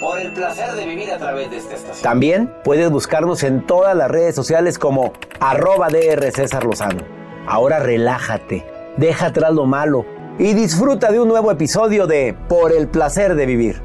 Por 0.00 0.18
el 0.20 0.32
placer 0.32 0.72
de 0.74 0.86
vivir 0.86 1.10
a 1.10 1.18
través 1.18 1.50
de 1.50 1.56
esta 1.56 1.74
estación. 1.74 2.02
También 2.02 2.52
puedes 2.64 2.90
buscarnos 2.90 3.42
en 3.42 3.66
todas 3.66 3.96
las 3.96 4.10
redes 4.10 4.34
sociales 4.34 4.78
como 4.78 5.12
arroba 5.40 5.88
DR 5.88 6.30
César 6.30 6.64
Lozano. 6.64 7.02
Ahora 7.46 7.80
relájate, 7.80 8.64
deja 8.96 9.26
atrás 9.26 9.52
lo 9.52 9.66
malo 9.66 10.04
y 10.38 10.54
disfruta 10.54 11.10
de 11.10 11.20
un 11.20 11.28
nuevo 11.28 11.50
episodio 11.50 12.06
de 12.06 12.36
Por 12.48 12.72
el 12.72 12.88
placer 12.88 13.34
de 13.34 13.46
vivir. 13.46 13.80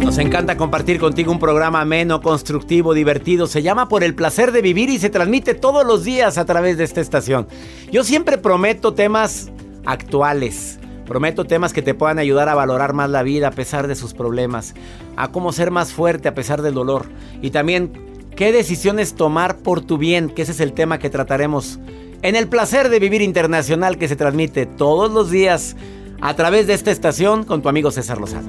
Nos 0.00 0.18
encanta 0.18 0.56
compartir 0.56 0.98
contigo 1.00 1.32
un 1.32 1.38
programa 1.38 1.80
ameno, 1.80 2.20
constructivo, 2.20 2.94
divertido. 2.94 3.46
Se 3.46 3.62
llama 3.62 3.88
Por 3.88 4.04
el 4.04 4.14
placer 4.14 4.52
de 4.52 4.62
vivir 4.62 4.90
y 4.90 4.98
se 4.98 5.10
transmite 5.10 5.54
todos 5.54 5.84
los 5.86 6.04
días 6.04 6.38
a 6.38 6.44
través 6.44 6.78
de 6.78 6.84
esta 6.84 7.00
estación. 7.00 7.46
Yo 7.90 8.04
siempre 8.04 8.38
prometo 8.38 8.94
temas 8.94 9.50
actuales 9.84 10.78
Prometo 11.06 11.44
temas 11.44 11.72
que 11.72 11.82
te 11.82 11.94
puedan 11.94 12.18
ayudar 12.18 12.48
a 12.48 12.54
valorar 12.54 12.94
más 12.94 13.10
la 13.10 13.22
vida 13.22 13.48
a 13.48 13.50
pesar 13.50 13.88
de 13.88 13.94
sus 13.94 14.14
problemas, 14.14 14.74
a 15.16 15.28
cómo 15.28 15.52
ser 15.52 15.70
más 15.70 15.92
fuerte 15.92 16.28
a 16.28 16.34
pesar 16.34 16.62
del 16.62 16.74
dolor 16.74 17.06
y 17.42 17.50
también 17.50 17.92
qué 18.36 18.52
decisiones 18.52 19.14
tomar 19.14 19.58
por 19.58 19.82
tu 19.82 19.98
bien, 19.98 20.30
que 20.30 20.42
ese 20.42 20.52
es 20.52 20.60
el 20.60 20.72
tema 20.72 20.98
que 20.98 21.10
trataremos 21.10 21.78
en 22.22 22.36
el 22.36 22.48
placer 22.48 22.88
de 22.88 22.98
vivir 23.00 23.20
internacional 23.20 23.98
que 23.98 24.08
se 24.08 24.16
transmite 24.16 24.64
todos 24.64 25.12
los 25.12 25.30
días 25.30 25.76
a 26.22 26.34
través 26.34 26.66
de 26.66 26.72
esta 26.72 26.90
estación 26.90 27.44
con 27.44 27.60
tu 27.60 27.68
amigo 27.68 27.90
César 27.90 28.18
Lozano. 28.18 28.48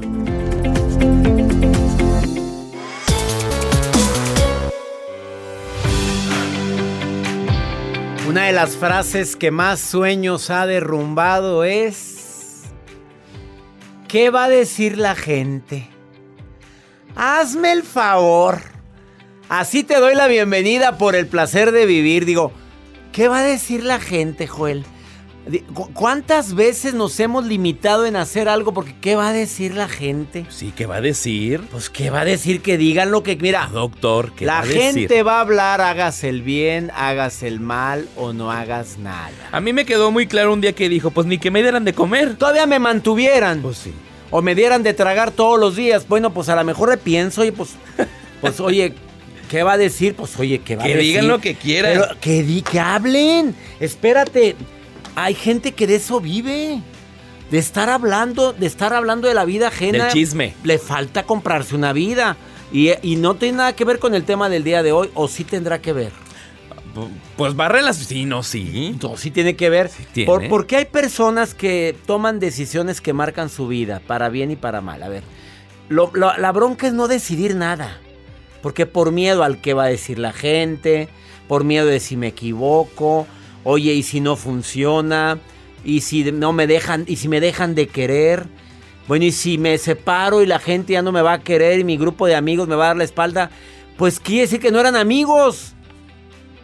Una 8.29 8.45
de 8.45 8.53
las 8.53 8.77
frases 8.77 9.35
que 9.35 9.51
más 9.51 9.81
sueños 9.81 10.49
ha 10.49 10.65
derrumbado 10.65 11.65
es 11.65 12.14
¿Qué 14.07 14.29
va 14.29 14.45
a 14.45 14.49
decir 14.49 14.97
la 14.97 15.15
gente? 15.15 15.87
Hazme 17.15 17.71
el 17.71 17.83
favor. 17.83 18.61
Así 19.49 19.83
te 19.83 19.99
doy 19.99 20.15
la 20.15 20.27
bienvenida 20.27 20.97
por 20.97 21.15
el 21.15 21.27
placer 21.27 21.71
de 21.71 21.85
vivir. 21.85 22.25
Digo, 22.25 22.51
¿qué 23.11 23.27
va 23.27 23.39
a 23.39 23.43
decir 23.43 23.83
la 23.83 23.99
gente, 23.99 24.47
Joel? 24.47 24.85
¿Cuántas 25.93 26.55
veces 26.55 26.95
nos 26.95 27.19
hemos 27.19 27.45
limitado 27.45 28.05
en 28.07 28.15
hacer 28.15 28.49
algo 28.49 28.73
porque 28.73 28.95
qué 28.99 29.15
va 29.15 29.29
a 29.29 29.33
decir 29.33 29.75
la 29.75 29.87
gente? 29.87 30.45
Sí, 30.49 30.73
¿qué 30.75 30.87
va 30.87 30.95
a 30.95 31.01
decir? 31.01 31.61
Pues 31.71 31.89
qué 31.91 32.09
va 32.09 32.21
a 32.21 32.25
decir 32.25 32.61
que 32.61 32.77
digan 32.77 33.11
lo 33.11 33.21
que 33.21 33.35
mira, 33.35 33.69
doctor, 33.71 34.31
¿qué 34.33 34.45
la 34.45 34.53
va 34.53 34.59
a 34.61 34.65
gente 34.65 35.21
va 35.21 35.37
a 35.37 35.41
hablar, 35.41 35.81
hagas 35.81 36.23
el 36.23 36.41
bien, 36.41 36.91
hagas 36.95 37.43
el 37.43 37.59
mal 37.59 38.07
o 38.15 38.33
no 38.33 38.51
hagas 38.51 38.97
nada. 38.97 39.31
A 39.51 39.61
mí 39.61 39.71
me 39.71 39.85
quedó 39.85 40.11
muy 40.11 40.25
claro 40.25 40.51
un 40.51 40.61
día 40.61 40.73
que 40.73 40.89
dijo, 40.89 41.11
pues 41.11 41.27
ni 41.27 41.37
que 41.37 41.51
me 41.51 41.61
dieran 41.61 41.85
de 41.85 41.93
comer. 41.93 42.35
Todavía 42.37 42.65
me 42.65 42.79
mantuvieran. 42.79 43.61
Pues 43.61 43.77
sí. 43.77 43.93
O 44.31 44.41
me 44.41 44.55
dieran 44.55 44.81
de 44.81 44.95
tragar 44.95 45.29
todos 45.29 45.59
los 45.59 45.75
días. 45.75 46.07
Bueno, 46.07 46.33
pues 46.33 46.49
a 46.49 46.55
lo 46.55 46.63
mejor 46.63 46.89
le 46.89 46.97
pienso 46.97 47.45
y 47.45 47.51
pues 47.51 47.75
pues 48.41 48.59
oye, 48.59 48.93
¿qué 49.49 49.61
va 49.61 49.73
a 49.73 49.77
decir? 49.77 50.15
Pues 50.15 50.39
oye, 50.39 50.59
¿qué 50.59 50.75
va 50.75 50.83
a 50.83 50.87
decir? 50.87 51.01
Que 51.01 51.07
digan 51.07 51.27
lo 51.27 51.39
que 51.39 51.53
quieran. 51.53 52.01
que 52.19 52.41
di 52.41 52.63
que 52.63 52.79
hablen. 52.79 53.55
Espérate, 53.79 54.55
hay 55.15 55.33
gente 55.33 55.73
que 55.73 55.87
de 55.87 55.95
eso 55.95 56.19
vive. 56.19 56.81
De 57.49 57.59
estar 57.59 57.89
hablando, 57.89 58.53
de 58.53 58.65
estar 58.65 58.93
hablando 58.93 59.27
de 59.27 59.35
la 59.35 59.45
vida 59.45 59.67
ajena. 59.67 60.05
Del 60.05 60.13
chisme. 60.13 60.53
Le 60.63 60.79
falta 60.79 61.23
comprarse 61.23 61.75
una 61.75 61.93
vida. 61.93 62.37
Y, 62.71 62.89
y, 63.03 63.17
no 63.17 63.35
tiene 63.35 63.59
nada 63.59 63.75
que 63.75 63.85
ver 63.85 63.99
con 63.99 64.15
el 64.15 64.23
tema 64.23 64.49
del 64.49 64.63
día 64.63 64.81
de 64.81 64.91
hoy, 64.91 65.11
o 65.13 65.27
sí 65.27 65.43
tendrá 65.43 65.79
que 65.79 65.93
ver. 65.93 66.11
Pues 67.35 67.57
va 67.59 67.67
relacionado. 67.67 68.09
Sí, 68.09 68.25
no, 68.25 68.43
sí. 68.43 68.97
No, 69.01 69.17
sí 69.17 69.29
tiene 69.31 69.55
que 69.55 69.69
ver. 69.69 69.91
Por, 70.25 70.47
porque 70.47 70.77
hay 70.77 70.85
personas 70.85 71.53
que 71.53 71.95
toman 72.05 72.39
decisiones 72.39 73.01
que 73.01 73.13
marcan 73.13 73.49
su 73.49 73.67
vida, 73.67 74.01
para 74.05 74.29
bien 74.29 74.51
y 74.51 74.55
para 74.55 74.81
mal. 74.81 75.03
A 75.03 75.09
ver, 75.09 75.23
la 75.89 76.51
bronca 76.51 76.87
es 76.87 76.93
no 76.93 77.07
decidir 77.07 77.55
nada. 77.55 77.99
Porque 78.61 78.85
por 78.85 79.11
miedo 79.11 79.43
al 79.43 79.61
que 79.61 79.73
va 79.73 79.83
a 79.83 79.87
decir 79.87 80.17
la 80.17 80.33
gente, 80.33 81.09
por 81.47 81.63
miedo 81.63 81.85
de 81.85 81.99
si 81.99 82.17
me 82.17 82.27
equivoco, 82.27 83.27
Oye, 83.65 83.93
¿y 83.93 84.03
si 84.03 84.21
no 84.21 84.35
funciona? 84.35 85.39
¿Y 85.83 86.01
si 86.01 86.31
no 86.31 86.53
me 86.53 86.67
dejan, 86.67 87.03
y 87.07 87.15
si 87.15 87.27
me 87.27 87.41
dejan 87.41 87.73
de 87.73 87.87
querer? 87.87 88.45
Bueno, 89.07 89.25
¿y 89.25 89.31
si 89.31 89.57
me 89.57 89.77
separo 89.79 90.43
y 90.43 90.45
la 90.45 90.59
gente 90.59 90.93
ya 90.93 91.01
no 91.01 91.11
me 91.11 91.23
va 91.23 91.33
a 91.33 91.41
querer 91.41 91.79
y 91.79 91.83
mi 91.83 91.97
grupo 91.97 92.27
de 92.27 92.35
amigos 92.35 92.67
me 92.67 92.75
va 92.75 92.85
a 92.85 92.87
dar 92.89 92.97
la 92.97 93.03
espalda? 93.03 93.49
Pues 93.97 94.19
quiere 94.19 94.43
decir 94.43 94.59
que 94.59 94.71
no 94.71 94.79
eran 94.79 94.95
amigos. 94.95 95.73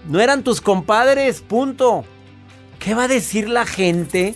No 0.07 0.19
eran 0.19 0.43
tus 0.43 0.61
compadres, 0.61 1.41
punto. 1.41 2.05
¿Qué 2.77 2.93
va 2.93 3.05
a 3.05 3.07
decir 3.07 3.49
la 3.49 3.65
gente? 3.65 4.35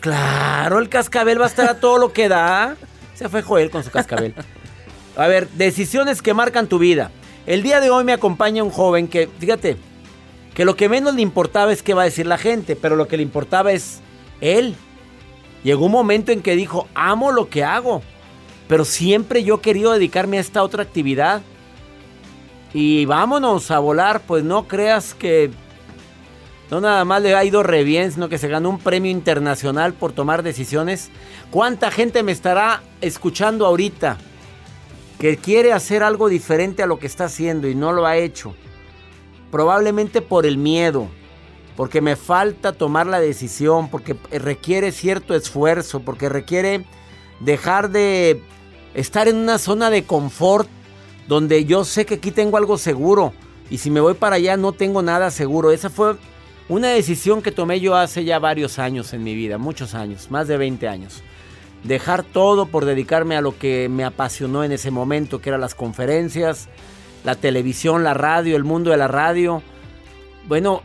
Claro, 0.00 0.78
el 0.78 0.88
cascabel 0.88 1.38
va 1.38 1.44
a 1.44 1.48
estar 1.48 1.68
a 1.68 1.78
todo 1.78 1.98
lo 1.98 2.14
que 2.14 2.30
da. 2.30 2.76
Se 3.14 3.28
fue 3.28 3.42
Joel 3.42 3.70
con 3.70 3.84
su 3.84 3.90
cascabel. 3.90 4.34
A 5.14 5.26
ver, 5.26 5.50
decisiones 5.50 6.22
que 6.22 6.32
marcan 6.32 6.68
tu 6.68 6.78
vida. 6.78 7.10
El 7.46 7.62
día 7.62 7.80
de 7.80 7.90
hoy 7.90 8.04
me 8.04 8.14
acompaña 8.14 8.62
un 8.62 8.70
joven 8.70 9.08
que, 9.08 9.28
fíjate, 9.38 9.76
que 10.54 10.64
lo 10.64 10.76
que 10.76 10.88
menos 10.88 11.14
le 11.14 11.22
importaba 11.22 11.72
es 11.72 11.82
qué 11.82 11.94
va 11.94 12.02
a 12.02 12.06
decir 12.06 12.26
la 12.26 12.38
gente, 12.38 12.76
pero 12.76 12.96
lo 12.96 13.08
que 13.08 13.16
le 13.16 13.24
importaba 13.24 13.72
es 13.72 14.00
él. 14.40 14.76
Llegó 15.64 15.86
un 15.86 15.92
momento 15.92 16.30
en 16.30 16.42
que 16.42 16.54
dijo, 16.54 16.86
amo 16.94 17.32
lo 17.32 17.48
que 17.48 17.64
hago, 17.64 18.02
pero 18.68 18.84
siempre 18.84 19.42
yo 19.42 19.56
he 19.56 19.60
querido 19.60 19.92
dedicarme 19.92 20.38
a 20.38 20.40
esta 20.40 20.62
otra 20.62 20.82
actividad. 20.82 21.42
Y 22.72 23.04
vámonos 23.06 23.70
a 23.70 23.78
volar, 23.78 24.22
pues 24.26 24.44
no 24.44 24.68
creas 24.68 25.14
que 25.14 25.50
no 26.70 26.80
nada 26.80 27.04
más 27.04 27.22
le 27.22 27.34
ha 27.34 27.44
ido 27.44 27.62
re 27.62 27.84
bien, 27.84 28.12
sino 28.12 28.28
que 28.28 28.38
se 28.38 28.48
ganó 28.48 28.70
un 28.70 28.78
premio 28.78 29.10
internacional 29.10 29.92
por 29.92 30.12
tomar 30.12 30.42
decisiones. 30.42 31.10
¿Cuánta 31.50 31.90
gente 31.90 32.22
me 32.22 32.32
estará 32.32 32.82
escuchando 33.00 33.66
ahorita 33.66 34.18
que 35.18 35.36
quiere 35.36 35.72
hacer 35.72 36.02
algo 36.02 36.28
diferente 36.28 36.82
a 36.82 36.86
lo 36.86 36.98
que 36.98 37.06
está 37.06 37.24
haciendo 37.24 37.68
y 37.68 37.74
no 37.74 37.92
lo 37.92 38.06
ha 38.06 38.16
hecho? 38.16 38.54
Probablemente 39.54 40.20
por 40.20 40.46
el 40.46 40.58
miedo, 40.58 41.06
porque 41.76 42.00
me 42.00 42.16
falta 42.16 42.72
tomar 42.72 43.06
la 43.06 43.20
decisión, 43.20 43.88
porque 43.88 44.16
requiere 44.32 44.90
cierto 44.90 45.32
esfuerzo, 45.32 46.00
porque 46.00 46.28
requiere 46.28 46.84
dejar 47.38 47.90
de 47.90 48.42
estar 48.94 49.28
en 49.28 49.36
una 49.36 49.58
zona 49.58 49.90
de 49.90 50.02
confort 50.02 50.68
donde 51.28 51.66
yo 51.66 51.84
sé 51.84 52.04
que 52.04 52.14
aquí 52.14 52.32
tengo 52.32 52.56
algo 52.56 52.78
seguro 52.78 53.32
y 53.70 53.78
si 53.78 53.92
me 53.92 54.00
voy 54.00 54.14
para 54.14 54.34
allá 54.34 54.56
no 54.56 54.72
tengo 54.72 55.02
nada 55.02 55.30
seguro. 55.30 55.70
Esa 55.70 55.88
fue 55.88 56.16
una 56.68 56.88
decisión 56.88 57.40
que 57.40 57.52
tomé 57.52 57.78
yo 57.78 57.94
hace 57.94 58.24
ya 58.24 58.40
varios 58.40 58.80
años 58.80 59.12
en 59.14 59.22
mi 59.22 59.36
vida, 59.36 59.56
muchos 59.56 59.94
años, 59.94 60.32
más 60.32 60.48
de 60.48 60.56
20 60.56 60.88
años. 60.88 61.22
Dejar 61.84 62.24
todo 62.24 62.66
por 62.66 62.86
dedicarme 62.86 63.36
a 63.36 63.40
lo 63.40 63.56
que 63.56 63.88
me 63.88 64.02
apasionó 64.02 64.64
en 64.64 64.72
ese 64.72 64.90
momento, 64.90 65.40
que 65.40 65.50
eran 65.50 65.60
las 65.60 65.76
conferencias, 65.76 66.68
la 67.24 67.34
televisión, 67.34 68.04
la 68.04 68.14
radio, 68.14 68.54
el 68.56 68.64
mundo 68.64 68.90
de 68.90 68.98
la 68.98 69.08
radio. 69.08 69.62
Bueno, 70.46 70.82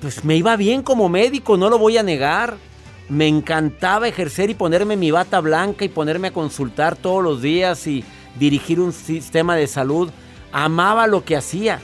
pues 0.00 0.24
me 0.24 0.36
iba 0.36 0.56
bien 0.56 0.82
como 0.82 1.08
médico, 1.08 1.56
no 1.56 1.68
lo 1.68 1.78
voy 1.78 1.98
a 1.98 2.02
negar. 2.02 2.56
Me 3.08 3.26
encantaba 3.26 4.08
ejercer 4.08 4.48
y 4.48 4.54
ponerme 4.54 4.96
mi 4.96 5.10
bata 5.10 5.40
blanca 5.40 5.84
y 5.84 5.88
ponerme 5.88 6.28
a 6.28 6.32
consultar 6.32 6.96
todos 6.96 7.22
los 7.22 7.42
días 7.42 7.86
y 7.86 8.04
dirigir 8.38 8.80
un 8.80 8.92
sistema 8.92 9.56
de 9.56 9.66
salud. 9.66 10.10
Amaba 10.52 11.06
lo 11.06 11.24
que 11.24 11.36
hacía. 11.36 11.80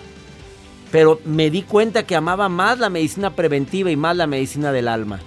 Pero 0.91 1.21
me 1.25 1.51
di 1.51 1.63
cuenta 1.63 2.05
que 2.05 2.17
amaba 2.17 2.49
más 2.49 2.79
la 2.79 2.89
medicina 2.89 3.35
preventiva 3.35 3.91
y 3.91 3.97
más 3.97 4.17
la 4.17 4.27
medicina 4.27 4.73
del 4.73 4.89
alma. 4.89 5.21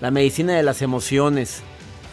La 0.00 0.10
medicina 0.10 0.54
de 0.54 0.62
las 0.62 0.80
emociones. 0.80 1.62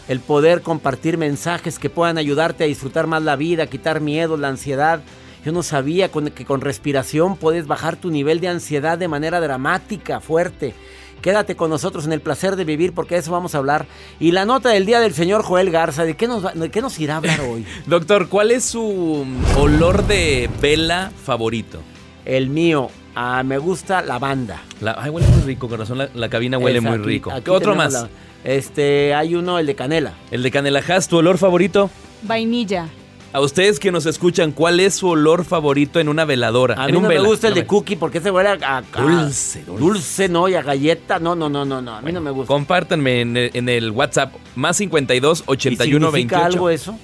El 0.08 0.18
poder 0.20 0.62
compartir 0.62 1.18
mensajes 1.18 1.78
que 1.78 1.90
puedan 1.90 2.18
ayudarte 2.18 2.64
a 2.64 2.66
disfrutar 2.66 3.06
más 3.06 3.22
la 3.22 3.36
vida, 3.36 3.68
quitar 3.68 4.00
miedo, 4.00 4.36
la 4.36 4.48
ansiedad, 4.48 5.02
yo 5.44 5.52
no 5.52 5.62
sabía 5.62 6.10
que 6.10 6.44
con 6.44 6.60
respiración 6.60 7.36
puedes 7.36 7.66
bajar 7.66 7.96
tu 7.96 8.10
nivel 8.10 8.40
de 8.40 8.48
ansiedad 8.48 8.98
de 8.98 9.08
manera 9.08 9.40
dramática, 9.40 10.20
fuerte. 10.20 10.74
Quédate 11.22 11.54
con 11.54 11.68
nosotros 11.70 12.06
en 12.06 12.12
el 12.12 12.20
placer 12.20 12.56
de 12.56 12.64
vivir 12.64 12.92
porque 12.92 13.14
de 13.14 13.20
eso 13.20 13.32
vamos 13.32 13.54
a 13.54 13.58
hablar. 13.58 13.86
Y 14.18 14.32
la 14.32 14.44
nota 14.44 14.70
del 14.70 14.86
día 14.86 15.00
del 15.00 15.12
señor 15.12 15.42
Joel 15.42 15.70
Garza, 15.70 16.04
¿de 16.04 16.16
qué 16.16 16.26
nos, 16.26 16.44
qué 16.72 16.80
nos 16.80 16.98
irá 16.98 17.14
a 17.14 17.16
hablar 17.18 17.40
hoy? 17.40 17.66
Doctor, 17.86 18.28
¿cuál 18.28 18.50
es 18.50 18.64
su 18.64 19.26
olor 19.56 20.06
de 20.06 20.48
vela 20.60 21.12
favorito? 21.24 21.80
El 22.24 22.48
mío, 22.48 22.90
ah, 23.14 23.42
me 23.42 23.58
gusta 23.58 24.02
la 24.02 24.18
banda. 24.18 24.62
ay, 24.96 25.10
huele 25.10 25.26
muy 25.28 25.42
rico, 25.42 25.68
corazón. 25.68 26.08
La, 26.14 26.28
cabina 26.28 26.58
huele 26.58 26.80
muy 26.80 26.98
rico. 26.98 27.32
¿Qué 27.42 27.50
otro 27.50 27.74
más? 27.74 28.06
este, 28.44 29.14
hay 29.14 29.34
uno, 29.34 29.58
el 29.58 29.66
de 29.66 29.74
canela. 29.74 30.14
El 30.30 30.42
de 30.42 30.50
canela. 30.50 30.82
¿Has 30.88 31.08
tu 31.08 31.18
olor 31.18 31.36
favorito? 31.36 31.90
Vainilla. 32.22 32.88
A 33.32 33.40
ustedes 33.40 33.78
que 33.78 33.92
nos 33.92 34.06
escuchan, 34.06 34.50
¿cuál 34.50 34.80
es 34.80 34.96
su 34.96 35.06
olor 35.08 35.44
favorito 35.44 36.00
en 36.00 36.08
una 36.08 36.24
veladora? 36.24 36.74
A 36.82 36.86
en 36.86 36.90
mí 36.90 36.96
un 36.96 37.02
no 37.04 37.08
me 37.08 37.14
vela, 37.14 37.28
gusta 37.28 37.46
el 37.46 37.54
de 37.54 37.64
cookie 37.64 37.94
porque 37.94 38.20
se 38.20 38.28
huele 38.32 38.48
a, 38.48 38.78
a- 38.78 38.82
Dulce, 39.00 39.60
a- 39.60 39.70
dulce. 39.70 40.28
no, 40.28 40.48
y 40.48 40.54
a 40.54 40.62
galleta. 40.62 41.20
No, 41.20 41.36
no, 41.36 41.48
no, 41.48 41.64
no, 41.64 41.80
no. 41.80 41.94
A 41.94 42.00
mí 42.02 42.10
no 42.10 42.20
me 42.20 42.32
gusta. 42.32 42.48
Compártanme 42.48 43.20
en 43.20 43.36
el, 43.36 43.50
en 43.54 43.68
el 43.68 43.92
WhatsApp 43.92 44.34
más 44.56 44.78
52 44.78 45.40
¿Y 45.40 45.42
81 45.46 46.06
significa 46.08 46.36
28. 46.38 46.44
algo 46.56 46.70
eso? 46.70 46.98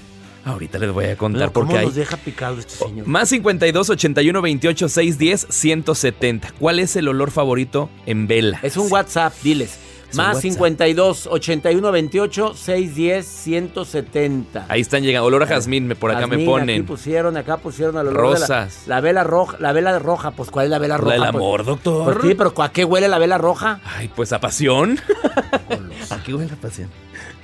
Ahorita 0.44 0.78
les 0.78 0.92
voy 0.92 1.04
a 1.06 1.16
contar 1.16 1.52
¿Cómo 1.52 1.66
porque 1.66 1.78
hay. 1.78 1.86
nos 1.86 1.94
deja 1.94 2.16
picado 2.16 2.58
este 2.58 2.74
señor? 2.74 3.06
Más 3.06 3.28
52 3.28 3.90
81 3.90 4.42
28 4.42 4.88
610 4.88 5.46
170. 5.48 6.52
¿Cuál 6.58 6.80
es 6.80 6.96
el 6.96 7.06
olor 7.06 7.30
favorito 7.30 7.88
en 8.04 8.26
vela? 8.26 8.58
Es 8.64 8.76
un 8.76 8.90
WhatsApp, 8.90 9.32
diles. 9.44 9.78
Más 10.16 10.36
WhatsApp. 10.36 10.42
52 10.42 11.26
81 11.30 11.92
28 11.92 12.54
610 12.54 13.26
170. 13.26 14.66
Ahí 14.68 14.80
están 14.80 15.02
llegando. 15.02 15.26
Olor 15.26 15.42
a 15.42 15.46
jazmín, 15.46 15.86
me- 15.86 15.96
por 15.96 16.10
acá 16.10 16.26
me 16.26 16.38
ponen. 16.44 16.80
Aquí 16.80 16.82
pusieron, 16.86 17.36
acá 17.36 17.58
pusieron 17.58 17.96
el 17.98 18.08
olor 18.08 18.34
de 18.34 18.40
la- 18.40 18.46
Rosas. 18.46 18.82
La, 18.86 19.00
vela 19.00 19.24
roja, 19.24 19.56
la 19.60 19.72
vela 19.72 19.98
roja, 19.98 20.30
pues 20.32 20.50
¿cuál 20.50 20.66
es 20.66 20.70
la 20.70 20.78
vela 20.78 20.94
La 20.94 20.98
roja? 20.98 21.12
del 21.12 21.20
Pues- 21.22 21.28
amor, 21.34 21.64
doctor. 21.64 22.14
Pues 22.14 22.26
sí, 22.28 22.34
pero 22.34 22.52
¿a 22.62 22.72
qué 22.72 22.84
huele 22.84 23.08
la 23.08 23.18
vela 23.18 23.38
roja? 23.38 23.80
Ay, 23.84 24.08
pues 24.14 24.32
a 24.32 24.40
pasión. 24.40 24.98
¿A 26.10 26.22
qué 26.22 26.34
huele 26.34 26.50
la 26.50 26.56
pasión? 26.56 26.88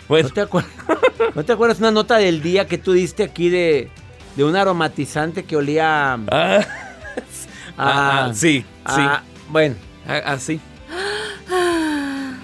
Bueno, 0.09 0.29
¿No 0.29 0.35
te, 0.35 0.43
acuer- 0.43 0.65
¿No 1.35 1.45
te 1.45 1.53
acuerdas 1.53 1.79
una 1.79 1.91
nota 1.91 2.17
del 2.19 2.43
día 2.43 2.67
que 2.67 2.77
tú 2.79 2.93
diste 2.93 3.23
aquí 3.23 3.49
de, 3.49 3.89
de 4.37 4.45
un 4.45 4.57
aromatizante 4.57 5.45
que 5.45 5.57
olía 5.57 6.13
a... 6.15 6.19
ah, 6.31 6.67
ah, 7.79 8.27
ah, 8.27 8.31
sí, 8.35 8.65
sí. 8.87 9.01
a- 9.01 9.23
bueno, 9.49 9.77
Ah, 10.07 10.21
ah. 10.27 10.39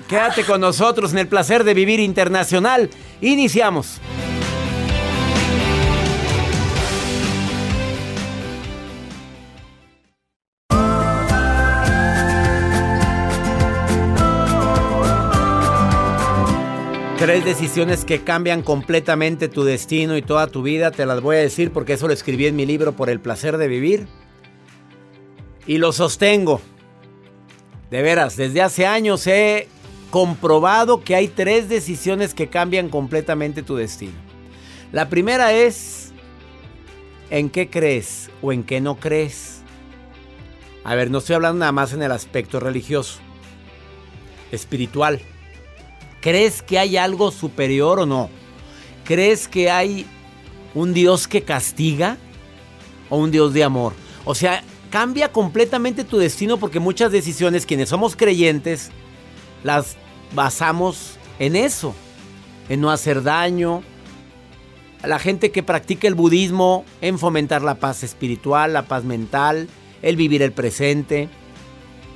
Quédate 0.08 0.44
con 0.44 0.60
nosotros 0.60 1.12
en 1.12 1.18
el 1.18 1.28
placer 1.28 1.62
de 1.62 1.74
vivir 1.74 2.00
internacional. 2.00 2.90
Iniciamos. 3.20 4.00
Tres 17.18 17.44
decisiones 17.44 18.04
que 18.04 18.22
cambian 18.22 18.62
completamente 18.62 19.48
tu 19.48 19.64
destino 19.64 20.16
y 20.16 20.22
toda 20.22 20.46
tu 20.46 20.62
vida. 20.62 20.92
Te 20.92 21.04
las 21.04 21.20
voy 21.20 21.36
a 21.36 21.40
decir 21.40 21.72
porque 21.72 21.94
eso 21.94 22.06
lo 22.06 22.14
escribí 22.14 22.46
en 22.46 22.54
mi 22.54 22.64
libro 22.64 22.92
Por 22.92 23.10
el 23.10 23.18
placer 23.18 23.58
de 23.58 23.66
vivir. 23.66 24.06
Y 25.66 25.78
lo 25.78 25.92
sostengo. 25.92 26.60
De 27.90 28.02
veras, 28.02 28.36
desde 28.36 28.62
hace 28.62 28.86
años 28.86 29.26
he 29.26 29.66
comprobado 30.10 31.02
que 31.02 31.14
hay 31.14 31.28
tres 31.28 31.68
decisiones 31.68 32.34
que 32.34 32.48
cambian 32.48 32.88
completamente 32.88 33.62
tu 33.62 33.76
destino. 33.76 34.14
La 34.92 35.08
primera 35.08 35.52
es 35.52 36.12
en 37.30 37.50
qué 37.50 37.68
crees 37.68 38.30
o 38.40 38.52
en 38.52 38.64
qué 38.64 38.80
no 38.80 38.96
crees. 38.96 39.60
A 40.84 40.94
ver, 40.94 41.10
no 41.10 41.18
estoy 41.18 41.34
hablando 41.34 41.58
nada 41.60 41.72
más 41.72 41.92
en 41.92 42.02
el 42.02 42.12
aspecto 42.12 42.60
religioso, 42.60 43.18
espiritual. 44.50 45.20
¿Crees 46.20 46.62
que 46.62 46.78
hay 46.78 46.96
algo 46.96 47.30
superior 47.30 48.00
o 48.00 48.06
no? 48.06 48.30
¿Crees 49.04 49.46
que 49.46 49.70
hay 49.70 50.06
un 50.74 50.94
Dios 50.94 51.28
que 51.28 51.42
castiga 51.42 52.16
o 53.10 53.18
un 53.18 53.30
Dios 53.30 53.52
de 53.52 53.64
amor? 53.64 53.92
O 54.24 54.34
sea, 54.34 54.62
cambia 54.90 55.30
completamente 55.30 56.04
tu 56.04 56.16
destino 56.16 56.56
porque 56.56 56.80
muchas 56.80 57.12
decisiones, 57.12 57.66
quienes 57.66 57.90
somos 57.90 58.16
creyentes, 58.16 58.90
las 59.64 59.96
basamos 60.34 61.18
en 61.38 61.56
eso, 61.56 61.94
en 62.68 62.80
no 62.80 62.90
hacer 62.90 63.22
daño. 63.22 63.82
La 65.04 65.18
gente 65.18 65.50
que 65.50 65.62
practica 65.62 66.08
el 66.08 66.14
budismo, 66.14 66.84
en 67.00 67.18
fomentar 67.18 67.62
la 67.62 67.76
paz 67.76 68.02
espiritual, 68.02 68.72
la 68.72 68.82
paz 68.82 69.04
mental, 69.04 69.68
el 70.02 70.16
vivir 70.16 70.42
el 70.42 70.52
presente, 70.52 71.28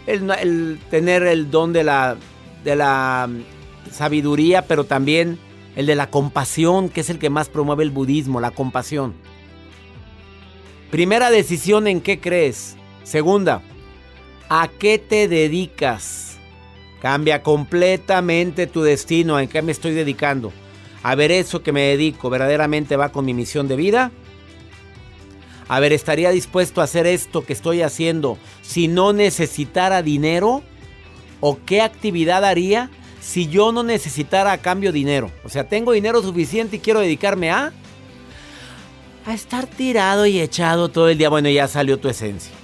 el, 0.06 0.30
el 0.30 0.80
tener 0.90 1.22
el 1.22 1.50
don 1.50 1.72
de 1.72 1.84
la, 1.84 2.16
de 2.64 2.76
la 2.76 3.28
mm, 3.28 3.92
sabiduría, 3.92 4.66
pero 4.66 4.84
también 4.84 5.38
el 5.76 5.86
de 5.86 5.94
la 5.94 6.10
compasión, 6.10 6.88
que 6.88 7.00
es 7.00 7.10
el 7.10 7.18
que 7.18 7.30
más 7.30 7.48
promueve 7.48 7.84
el 7.84 7.90
budismo, 7.90 8.40
la 8.40 8.50
compasión. 8.50 9.14
Primera 10.90 11.30
decisión 11.30 11.86
en 11.86 12.00
qué 12.00 12.20
crees. 12.20 12.76
Segunda, 13.04 13.62
¿a 14.48 14.68
qué 14.68 14.98
te 14.98 15.28
dedicas? 15.28 16.31
Cambia 17.02 17.42
completamente 17.42 18.68
tu 18.68 18.82
destino. 18.82 19.40
¿En 19.40 19.48
qué 19.48 19.60
me 19.60 19.72
estoy 19.72 19.90
dedicando? 19.90 20.52
A 21.02 21.16
ver, 21.16 21.32
eso 21.32 21.60
que 21.60 21.72
me 21.72 21.80
dedico 21.80 22.30
verdaderamente 22.30 22.94
va 22.96 23.10
con 23.10 23.24
mi 23.24 23.34
misión 23.34 23.66
de 23.66 23.74
vida. 23.74 24.12
A 25.66 25.80
ver, 25.80 25.92
¿estaría 25.92 26.30
dispuesto 26.30 26.80
a 26.80 26.84
hacer 26.84 27.08
esto 27.08 27.44
que 27.44 27.54
estoy 27.54 27.82
haciendo 27.82 28.38
si 28.60 28.86
no 28.86 29.12
necesitara 29.12 30.00
dinero? 30.00 30.62
¿O 31.40 31.58
qué 31.66 31.80
actividad 31.80 32.44
haría 32.44 32.88
si 33.20 33.48
yo 33.48 33.72
no 33.72 33.82
necesitara 33.82 34.52
a 34.52 34.58
cambio 34.58 34.92
dinero? 34.92 35.32
O 35.42 35.48
sea, 35.48 35.66
tengo 35.66 35.90
dinero 35.90 36.22
suficiente 36.22 36.76
y 36.76 36.78
quiero 36.78 37.00
dedicarme 37.00 37.50
a... 37.50 37.72
A 39.26 39.34
estar 39.34 39.66
tirado 39.66 40.24
y 40.24 40.38
echado 40.38 40.88
todo 40.88 41.08
el 41.08 41.18
día. 41.18 41.30
Bueno, 41.30 41.48
ya 41.48 41.66
salió 41.66 41.98
tu 41.98 42.08
esencia. 42.08 42.61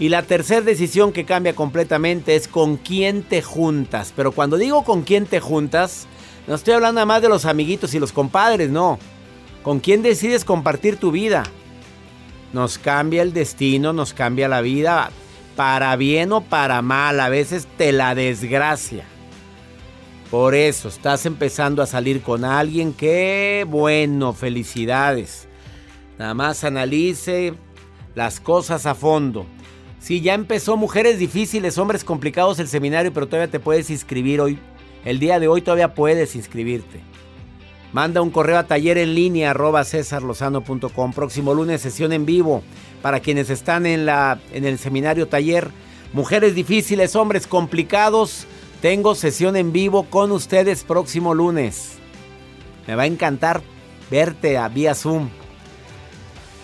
Y 0.00 0.10
la 0.10 0.22
tercera 0.22 0.60
decisión 0.60 1.12
que 1.12 1.24
cambia 1.24 1.54
completamente 1.54 2.36
es 2.36 2.46
con 2.46 2.76
quién 2.76 3.22
te 3.22 3.42
juntas. 3.42 4.12
Pero 4.14 4.32
cuando 4.32 4.56
digo 4.56 4.84
con 4.84 5.02
quién 5.02 5.26
te 5.26 5.40
juntas, 5.40 6.06
no 6.46 6.54
estoy 6.54 6.74
hablando 6.74 6.94
nada 6.94 7.06
más 7.06 7.22
de 7.22 7.28
los 7.28 7.44
amiguitos 7.44 7.94
y 7.94 7.98
los 7.98 8.12
compadres, 8.12 8.70
no. 8.70 8.98
Con 9.62 9.80
quién 9.80 10.02
decides 10.02 10.44
compartir 10.44 10.96
tu 10.96 11.10
vida. 11.10 11.42
Nos 12.52 12.78
cambia 12.78 13.22
el 13.22 13.32
destino, 13.32 13.92
nos 13.92 14.14
cambia 14.14 14.48
la 14.48 14.60
vida, 14.60 15.10
para 15.56 15.96
bien 15.96 16.32
o 16.32 16.40
para 16.40 16.80
mal, 16.80 17.18
a 17.18 17.28
veces 17.28 17.66
te 17.76 17.92
la 17.92 18.14
desgracia. 18.14 19.04
Por 20.30 20.54
eso, 20.54 20.88
estás 20.88 21.26
empezando 21.26 21.82
a 21.82 21.86
salir 21.86 22.22
con 22.22 22.44
alguien, 22.44 22.92
qué 22.92 23.66
bueno, 23.68 24.32
felicidades. 24.32 25.48
Nada 26.18 26.34
más 26.34 26.64
analice 26.64 27.54
las 28.14 28.40
cosas 28.40 28.86
a 28.86 28.94
fondo. 28.94 29.46
Si 30.00 30.20
ya 30.20 30.34
empezó 30.34 30.76
Mujeres 30.76 31.18
Difíciles, 31.18 31.76
Hombres 31.76 32.04
Complicados 32.04 32.58
el 32.58 32.68
seminario, 32.68 33.12
pero 33.12 33.26
todavía 33.26 33.50
te 33.50 33.60
puedes 33.60 33.90
inscribir 33.90 34.40
hoy. 34.40 34.58
El 35.04 35.18
día 35.18 35.40
de 35.40 35.48
hoy 35.48 35.60
todavía 35.62 35.94
puedes 35.94 36.36
inscribirte. 36.36 37.00
Manda 37.92 38.20
un 38.20 38.30
correo 38.30 38.58
a 38.58 38.66
taller 38.66 38.98
en 38.98 39.14
línea 39.14 39.50
arroba 39.50 39.84
cesarlozano.com. 39.84 41.12
Próximo 41.12 41.54
lunes 41.54 41.80
sesión 41.80 42.12
en 42.12 42.26
vivo 42.26 42.62
para 43.02 43.20
quienes 43.20 43.50
están 43.50 43.86
en, 43.86 44.06
la, 44.06 44.40
en 44.52 44.64
el 44.64 44.78
seminario 44.78 45.26
taller. 45.26 45.70
Mujeres 46.12 46.54
difíciles, 46.54 47.16
hombres 47.16 47.46
complicados. 47.46 48.46
Tengo 48.82 49.14
sesión 49.14 49.56
en 49.56 49.72
vivo 49.72 50.04
con 50.04 50.32
ustedes 50.32 50.84
próximo 50.84 51.34
lunes. 51.34 51.94
Me 52.86 52.94
va 52.94 53.02
a 53.02 53.06
encantar 53.06 53.62
verte 54.10 54.58
a 54.58 54.68
vía 54.68 54.94
Zoom. 54.94 55.28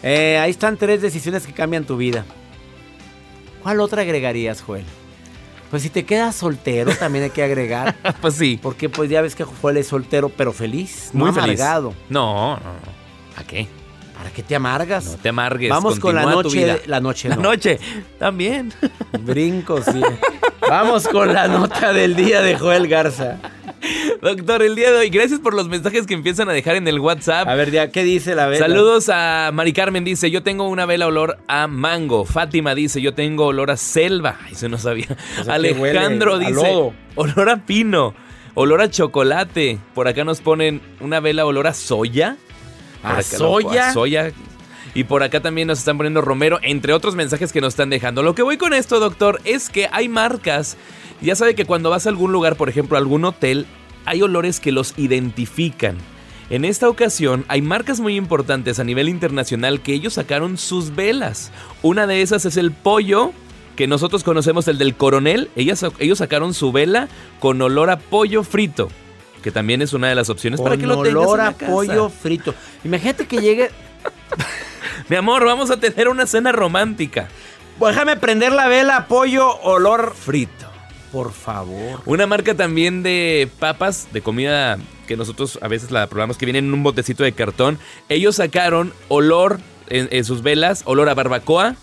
Eh, 0.02 0.38
ahí 0.38 0.50
están 0.50 0.76
tres 0.76 1.00
decisiones 1.00 1.46
que 1.46 1.52
cambian 1.52 1.84
tu 1.84 1.96
vida. 1.96 2.24
¿Cuál 3.64 3.80
otra 3.80 4.02
agregarías, 4.02 4.62
Joel? 4.62 4.84
Pues 5.70 5.82
si 5.82 5.90
te 5.90 6.04
quedas 6.04 6.36
soltero, 6.36 6.94
también 6.94 7.24
hay 7.24 7.30
que 7.30 7.42
agregar. 7.42 7.96
pues 8.20 8.34
sí. 8.34 8.60
Porque 8.62 8.88
pues 8.88 9.10
ya 9.10 9.20
ves 9.22 9.34
que 9.34 9.42
Joel 9.42 9.78
es 9.78 9.88
soltero, 9.88 10.28
pero 10.28 10.52
feliz, 10.52 11.10
no 11.12 11.24
Muy 11.24 11.34
feliz. 11.34 11.60
amargado. 11.60 11.94
No, 12.08 12.56
no, 12.58 12.62
no. 12.62 13.40
¿A 13.40 13.42
qué? 13.44 13.66
¿Para 14.16 14.30
qué 14.30 14.42
te 14.44 14.54
amargas? 14.54 15.06
No 15.06 15.16
te 15.16 15.30
amargues. 15.30 15.70
Vamos 15.70 15.98
con 15.98 16.14
la 16.14 16.26
noche, 16.26 16.82
la 16.86 17.00
noche 17.00 17.28
La 17.28 17.36
no. 17.36 17.42
noche. 17.42 17.80
También. 18.18 18.72
Brincos, 19.20 19.86
sí. 19.86 20.00
Vamos 20.68 21.08
con 21.08 21.32
la 21.32 21.48
nota 21.48 21.92
del 21.92 22.14
día 22.14 22.40
de 22.42 22.56
Joel 22.56 22.86
Garza. 22.86 23.38
Doctor, 24.24 24.62
el 24.62 24.74
día 24.74 24.90
de 24.90 24.96
hoy, 24.96 25.10
gracias 25.10 25.38
por 25.38 25.52
los 25.52 25.68
mensajes 25.68 26.06
que 26.06 26.14
empiezan 26.14 26.48
a 26.48 26.54
dejar 26.54 26.76
en 26.76 26.88
el 26.88 26.98
WhatsApp. 26.98 27.46
A 27.46 27.54
ver, 27.56 27.70
ya, 27.70 27.90
¿qué 27.90 28.04
dice 28.04 28.34
la 28.34 28.46
vela? 28.46 28.66
Saludos 28.66 29.10
a 29.12 29.50
Mari 29.52 29.74
Carmen, 29.74 30.02
dice, 30.02 30.30
yo 30.30 30.42
tengo 30.42 30.66
una 30.66 30.86
vela 30.86 31.06
olor 31.08 31.36
a 31.46 31.66
mango. 31.66 32.24
Fátima 32.24 32.74
dice, 32.74 33.02
yo 33.02 33.12
tengo 33.12 33.44
olor 33.44 33.70
a 33.70 33.76
selva. 33.76 34.38
Eso 34.50 34.70
no 34.70 34.78
sabía. 34.78 35.08
O 35.38 35.44
sea, 35.44 35.58
que 35.58 35.68
Alejandro 35.74 36.38
huele 36.38 36.46
dice, 36.46 36.92
olor 37.16 37.50
a 37.50 37.66
pino. 37.66 38.14
Olor 38.54 38.80
a 38.80 38.88
chocolate. 38.88 39.78
Por 39.94 40.08
acá 40.08 40.24
nos 40.24 40.40
ponen 40.40 40.80
una 41.00 41.20
vela 41.20 41.44
olor 41.44 41.66
a 41.66 41.74
soya. 41.74 42.38
¿A 43.02 43.20
soya? 43.20 43.90
a 43.90 43.92
soya. 43.92 44.32
Y 44.94 45.04
por 45.04 45.22
acá 45.22 45.40
también 45.40 45.68
nos 45.68 45.80
están 45.80 45.98
poniendo 45.98 46.22
Romero, 46.22 46.60
entre 46.62 46.94
otros 46.94 47.14
mensajes 47.14 47.52
que 47.52 47.60
nos 47.60 47.74
están 47.74 47.90
dejando. 47.90 48.22
Lo 48.22 48.34
que 48.34 48.40
voy 48.40 48.56
con 48.56 48.72
esto, 48.72 49.00
doctor, 49.00 49.42
es 49.44 49.68
que 49.68 49.86
hay 49.92 50.08
marcas. 50.08 50.78
Ya 51.20 51.36
sabe 51.36 51.54
que 51.54 51.66
cuando 51.66 51.90
vas 51.90 52.06
a 52.06 52.08
algún 52.08 52.32
lugar, 52.32 52.56
por 52.56 52.70
ejemplo, 52.70 52.96
a 52.96 53.00
algún 53.00 53.26
hotel, 53.26 53.66
hay 54.06 54.22
olores 54.22 54.60
que 54.60 54.72
los 54.72 54.94
identifican. 54.96 55.96
En 56.50 56.64
esta 56.64 56.88
ocasión 56.88 57.44
hay 57.48 57.62
marcas 57.62 58.00
muy 58.00 58.16
importantes 58.16 58.78
a 58.78 58.84
nivel 58.84 59.08
internacional 59.08 59.80
que 59.80 59.94
ellos 59.94 60.14
sacaron 60.14 60.58
sus 60.58 60.94
velas. 60.94 61.50
Una 61.82 62.06
de 62.06 62.20
esas 62.22 62.44
es 62.44 62.56
el 62.56 62.70
pollo, 62.70 63.32
que 63.76 63.86
nosotros 63.86 64.22
conocemos 64.22 64.68
el 64.68 64.78
del 64.78 64.94
coronel. 64.94 65.50
Ellas- 65.56 65.84
ellos 65.98 66.18
sacaron 66.18 66.52
su 66.54 66.70
vela 66.70 67.08
con 67.40 67.60
olor 67.62 67.90
a 67.90 67.98
pollo 67.98 68.42
frito. 68.44 68.88
que 69.42 69.50
también 69.50 69.82
es 69.82 69.92
una 69.92 70.08
de 70.08 70.14
las 70.14 70.30
opciones 70.30 70.58
para 70.58 70.78
que 70.78 70.86
lo 70.86 71.02
tengas 71.02 71.22
olor 71.26 71.40
a 71.42 71.52
pollo 71.52 72.08
frito. 72.08 72.54
Imagínate 72.82 73.26
que 73.26 73.42
llegue... 73.42 73.70
Mi 75.10 75.16
amor, 75.16 75.44
vamos 75.44 75.70
a 75.70 75.76
tener 75.78 76.08
una 76.08 76.26
cena 76.26 76.50
romántica. 76.50 77.28
Pues 77.78 77.94
déjame 77.94 78.16
prender 78.16 78.52
la 78.52 78.68
vela, 78.68 79.06
pollo, 79.06 79.54
olor 79.60 80.14
frito. 80.18 80.66
Por 81.14 81.32
favor. 81.32 82.02
Una 82.06 82.26
marca 82.26 82.56
también 82.56 83.04
de 83.04 83.48
papas, 83.60 84.08
de 84.12 84.20
comida 84.20 84.78
que 85.06 85.16
nosotros 85.16 85.60
a 85.62 85.68
veces 85.68 85.92
la 85.92 86.08
probamos 86.08 86.36
que 86.36 86.44
vienen 86.44 86.64
en 86.64 86.74
un 86.74 86.82
botecito 86.82 87.22
de 87.22 87.30
cartón. 87.30 87.78
Ellos 88.08 88.34
sacaron 88.34 88.92
olor 89.06 89.60
en, 89.86 90.24
sus 90.24 90.42
velas, 90.42 90.82
olor 90.86 91.08
a 91.08 91.14
barbacoa, 91.14 91.76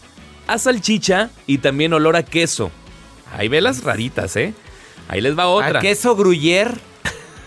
a 0.48 0.58
salchicha 0.58 1.30
y 1.48 1.60
también 1.60 1.94
olor 1.94 2.18
a 2.18 2.24
queso. 2.24 2.72
Hay 3.38 3.48
velas 3.48 3.86
raritas, 3.86 4.36
¿eh? 4.36 4.54
Ahí 5.08 5.22
les 5.22 5.40
va 5.40 5.48
otra. 5.48 5.80
¿A 5.80 5.82
queso 5.82 6.18
gruyer? 6.18 6.78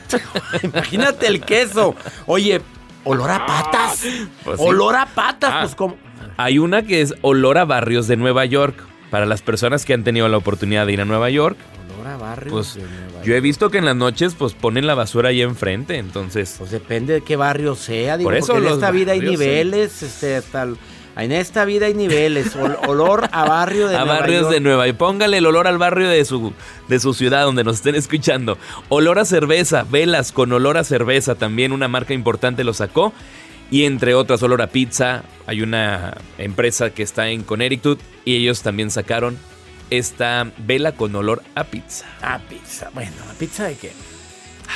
Imagínate 0.62 1.26
el 1.26 1.42
queso. 1.42 1.94
Oye, 2.24 2.62
olor 3.04 3.30
a 3.30 3.44
patas. 3.44 4.06
Pues 4.42 4.58
olor 4.58 4.96
a 4.96 5.04
patas, 5.04 5.50
ah, 5.52 5.60
pues 5.60 5.74
como. 5.74 5.98
Hay 6.38 6.58
una 6.58 6.84
que 6.84 7.02
es 7.02 7.12
olor 7.20 7.58
a 7.58 7.66
barrios 7.66 8.06
de 8.06 8.16
Nueva 8.16 8.46
York. 8.46 8.93
Para 9.14 9.26
las 9.26 9.42
personas 9.42 9.84
que 9.84 9.94
han 9.94 10.02
tenido 10.02 10.26
la 10.28 10.36
oportunidad 10.36 10.86
de 10.86 10.92
ir 10.92 11.00
a 11.00 11.04
Nueva 11.04 11.30
York. 11.30 11.56
Olor 11.94 12.08
a 12.08 12.16
barrios 12.16 12.52
pues, 12.52 12.74
de 12.74 12.80
Nueva 12.82 13.12
York. 13.12 13.24
Yo 13.24 13.36
he 13.36 13.40
visto 13.40 13.70
que 13.70 13.78
en 13.78 13.84
las 13.84 13.94
noches 13.94 14.34
pues 14.34 14.54
ponen 14.54 14.88
la 14.88 14.96
basura 14.96 15.28
ahí 15.28 15.40
enfrente, 15.40 15.98
entonces. 15.98 16.56
Pues 16.58 16.72
depende 16.72 17.12
de 17.12 17.20
qué 17.20 17.36
barrio 17.36 17.76
sea. 17.76 18.16
Digo, 18.16 18.28
Por 18.28 18.36
eso 18.36 18.58
en 18.58 18.66
esta 18.66 18.90
vida 18.90 19.12
hay 19.12 19.20
niveles, 19.20 20.02
este, 20.02 20.34
hasta 20.34 20.66
en 21.16 21.30
esta 21.30 21.64
vida 21.64 21.86
hay 21.86 21.94
niveles. 21.94 22.56
olor 22.88 23.28
a 23.30 23.44
barrio 23.44 23.86
de 23.86 23.96
a 23.98 24.02
barrios 24.02 24.50
de 24.50 24.58
Nueva. 24.58 24.88
Y 24.88 24.92
póngale 24.94 25.38
el 25.38 25.46
olor 25.46 25.68
al 25.68 25.78
barrio 25.78 26.08
de 26.08 26.24
su, 26.24 26.52
de 26.88 26.98
su 26.98 27.14
ciudad 27.14 27.44
donde 27.44 27.62
nos 27.62 27.76
estén 27.76 27.94
escuchando. 27.94 28.58
Olor 28.88 29.20
a 29.20 29.24
cerveza, 29.24 29.84
velas 29.88 30.32
con 30.32 30.52
olor 30.52 30.76
a 30.76 30.82
cerveza. 30.82 31.36
También 31.36 31.70
una 31.70 31.86
marca 31.86 32.14
importante 32.14 32.64
lo 32.64 32.74
sacó. 32.74 33.12
Y 33.70 33.84
entre 33.84 34.14
otras, 34.14 34.42
olor 34.42 34.62
a 34.62 34.68
pizza. 34.68 35.24
Hay 35.46 35.62
una 35.62 36.16
empresa 36.38 36.90
que 36.90 37.02
está 37.02 37.28
en 37.28 37.42
Connecticut 37.42 38.00
y 38.24 38.36
ellos 38.36 38.62
también 38.62 38.90
sacaron 38.90 39.38
esta 39.90 40.50
vela 40.58 40.92
con 40.92 41.14
olor 41.14 41.42
a 41.54 41.64
pizza. 41.64 42.06
A 42.22 42.38
pizza. 42.38 42.90
Bueno, 42.94 43.12
¿a 43.30 43.34
pizza 43.34 43.64
de 43.64 43.76
qué? 43.76 43.92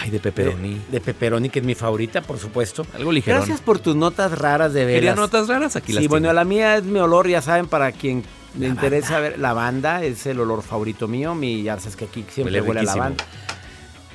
Ay, 0.01 0.11
de 0.11 0.21
pepperoni. 0.21 0.81
De, 0.91 1.01
pepperoni, 1.01 1.49
que 1.49 1.61
es 1.61 1.65
mi 1.65 1.75
favorita, 1.75 2.21
por 2.23 2.39
supuesto. 2.39 2.87
Algo 2.95 3.11
ligero. 3.11 3.39
Gracias 3.39 3.61
por 3.61 3.79
tus 3.79 3.97
notas 3.97 4.39
raras 4.39 4.73
de 4.73 4.85
velas. 4.85 4.97
Quería 4.97 5.15
notas 5.15 5.49
raras 5.49 5.77
aquí 5.77 5.93
Sí, 5.93 6.07
bueno, 6.09 6.33
la 6.33 6.45
mía 6.45 6.77
es 6.77 6.85
mi 6.85 6.99
olor, 6.99 7.29
ya 7.29 7.41
saben, 7.41 7.67
para 7.67 7.93
quien 7.93 8.23
le 8.59 8.67
interesa 8.67 9.19
ver 9.19 9.39
la 9.39 9.53
banda, 9.53 10.05
es 10.05 10.27
el 10.27 10.41
olor 10.41 10.63
favorito 10.63 11.09
mío. 11.09 11.35
Mi, 11.35 11.63
ya 11.63 11.79
sabes 11.79 11.97
que 11.97 12.05
aquí 12.05 12.25
siempre 12.29 12.61
huele, 12.61 12.81
a 12.81 12.85
la 12.85 12.95
banda. 12.95 13.25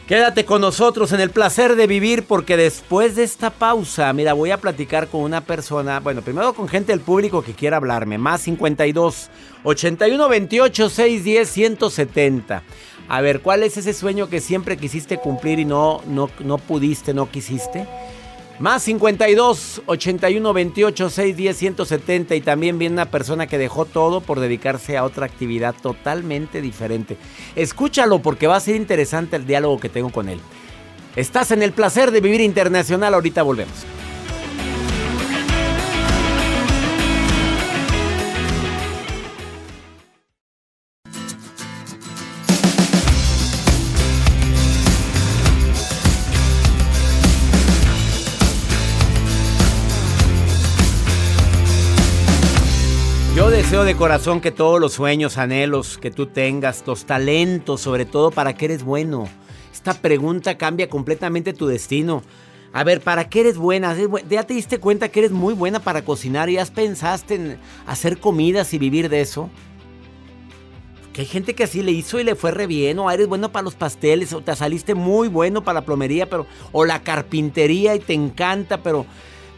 Quédate 0.08 0.44
con 0.44 0.60
nosotros 0.60 1.14
en 1.14 1.22
el 1.22 1.30
placer 1.30 1.78
de 1.78 1.88
vivir 1.88 2.24
porque 2.24 2.58
después 2.58 3.16
de 3.16 3.24
esta 3.24 3.52
pausa, 3.52 4.12
mira, 4.12 4.34
voy 4.34 4.52
a 4.52 4.58
platicar 4.58 5.08
con 5.08 5.22
una 5.22 5.40
persona, 5.40 6.02
bueno, 6.02 6.22
primero 6.22 6.54
con 6.54 6.68
gente 6.68 6.92
del 6.92 7.00
público 7.00 7.42
que 7.42 7.54
quiera 7.54 7.78
hablarme, 7.78 8.18
más 8.18 8.42
52 8.42 9.30
81 9.64 10.28
28 10.28 10.90
610 10.90 11.50
170. 11.50 12.64
A 13.08 13.22
ver, 13.22 13.40
¿cuál 13.42 13.64
es 13.64 13.78
ese 13.78 13.94
sueño 13.94 14.28
que 14.28 14.42
siempre 14.42 14.76
quisiste 14.76 15.20
cumplir 15.20 15.60
y 15.60 15.66
no, 15.66 16.02
no, 16.06 16.30
no 16.40 16.58
pudiste, 16.58 17.14
no 17.14 17.32
quisiste? 17.32 17.88
Más 18.64 18.84
52 18.84 19.82
81 19.88 20.54
28 20.54 21.10
6 21.10 21.36
10 21.36 21.58
170 21.58 22.34
y 22.36 22.40
también 22.40 22.80
viene 22.80 22.94
una 22.94 23.12
persona 23.12 23.46
que 23.46 23.58
dejó 23.58 23.84
todo 23.84 24.22
por 24.22 24.40
dedicarse 24.40 24.96
a 24.96 25.04
otra 25.04 25.26
actividad 25.26 25.76
totalmente 25.82 26.62
diferente. 26.62 27.18
Escúchalo 27.58 28.20
porque 28.20 28.48
va 28.48 28.56
a 28.56 28.62
ser 28.62 28.78
interesante 28.78 29.36
el 29.36 29.46
diálogo 29.46 29.82
que 29.82 29.90
tengo 29.90 30.12
con 30.12 30.30
él. 30.30 30.40
Estás 31.18 31.52
en 31.52 31.62
el 31.62 31.74
placer 31.74 32.12
de 32.12 32.22
vivir 32.22 32.40
internacional, 32.40 33.14
ahorita 33.14 33.44
volvemos. 33.44 33.86
De 53.82 53.96
corazón 53.96 54.40
que 54.40 54.52
todos 54.52 54.80
los 54.80 54.94
sueños, 54.94 55.40
anhelos 55.40 55.98
que 55.98 56.12
tú 56.12 56.28
tengas, 56.28 56.84
los 56.86 57.06
talentos, 57.06 57.82
sobre 57.82 58.06
todo 58.06 58.30
para 58.30 58.54
qué 58.54 58.66
eres 58.66 58.84
bueno. 58.84 59.28
Esta 59.74 59.96
pregunta 59.96 60.60
cambia 60.60 60.88
completamente 60.88 61.54
tu 61.54 61.66
destino. 61.66 62.22
A 62.72 62.84
ver, 62.84 63.02
¿para 63.02 63.28
qué 63.28 63.42
eres 63.42 63.58
buena? 63.58 63.98
¿Ya 64.30 64.44
te 64.44 64.54
diste 64.54 64.78
cuenta 64.78 65.10
que 65.10 65.22
eres 65.22 65.32
muy 65.32 65.56
buena 65.56 65.80
para 65.80 66.06
cocinar 66.06 66.52
y 66.52 66.60
has 66.60 66.70
pensaste 66.70 67.34
en 67.34 67.60
hacer 67.88 68.20
comidas 68.20 68.74
y 68.76 68.78
vivir 68.78 69.10
de 69.10 69.22
eso? 69.22 69.50
Que 71.12 71.22
hay 71.22 71.28
gente 71.28 71.56
que 71.56 71.64
así 71.64 71.82
le 71.82 71.92
hizo 71.92 72.20
y 72.20 72.24
le 72.24 72.36
fue 72.36 72.52
re 72.52 72.68
bien, 72.68 73.00
o 73.00 73.10
eres 73.10 73.28
bueno 73.28 73.52
para 73.52 73.64
los 73.64 73.76
pasteles, 73.76 74.34
o 74.34 74.42
te 74.42 74.56
saliste 74.56 74.94
muy 74.94 75.28
bueno 75.28 75.64
para 75.64 75.82
la 75.82 75.86
plomería, 75.86 76.30
pero, 76.30 76.46
o 76.72 76.86
la 76.86 77.02
carpintería 77.02 77.96
y 77.96 78.00
te 78.00 78.14
encanta, 78.14 78.84
pero 78.84 79.06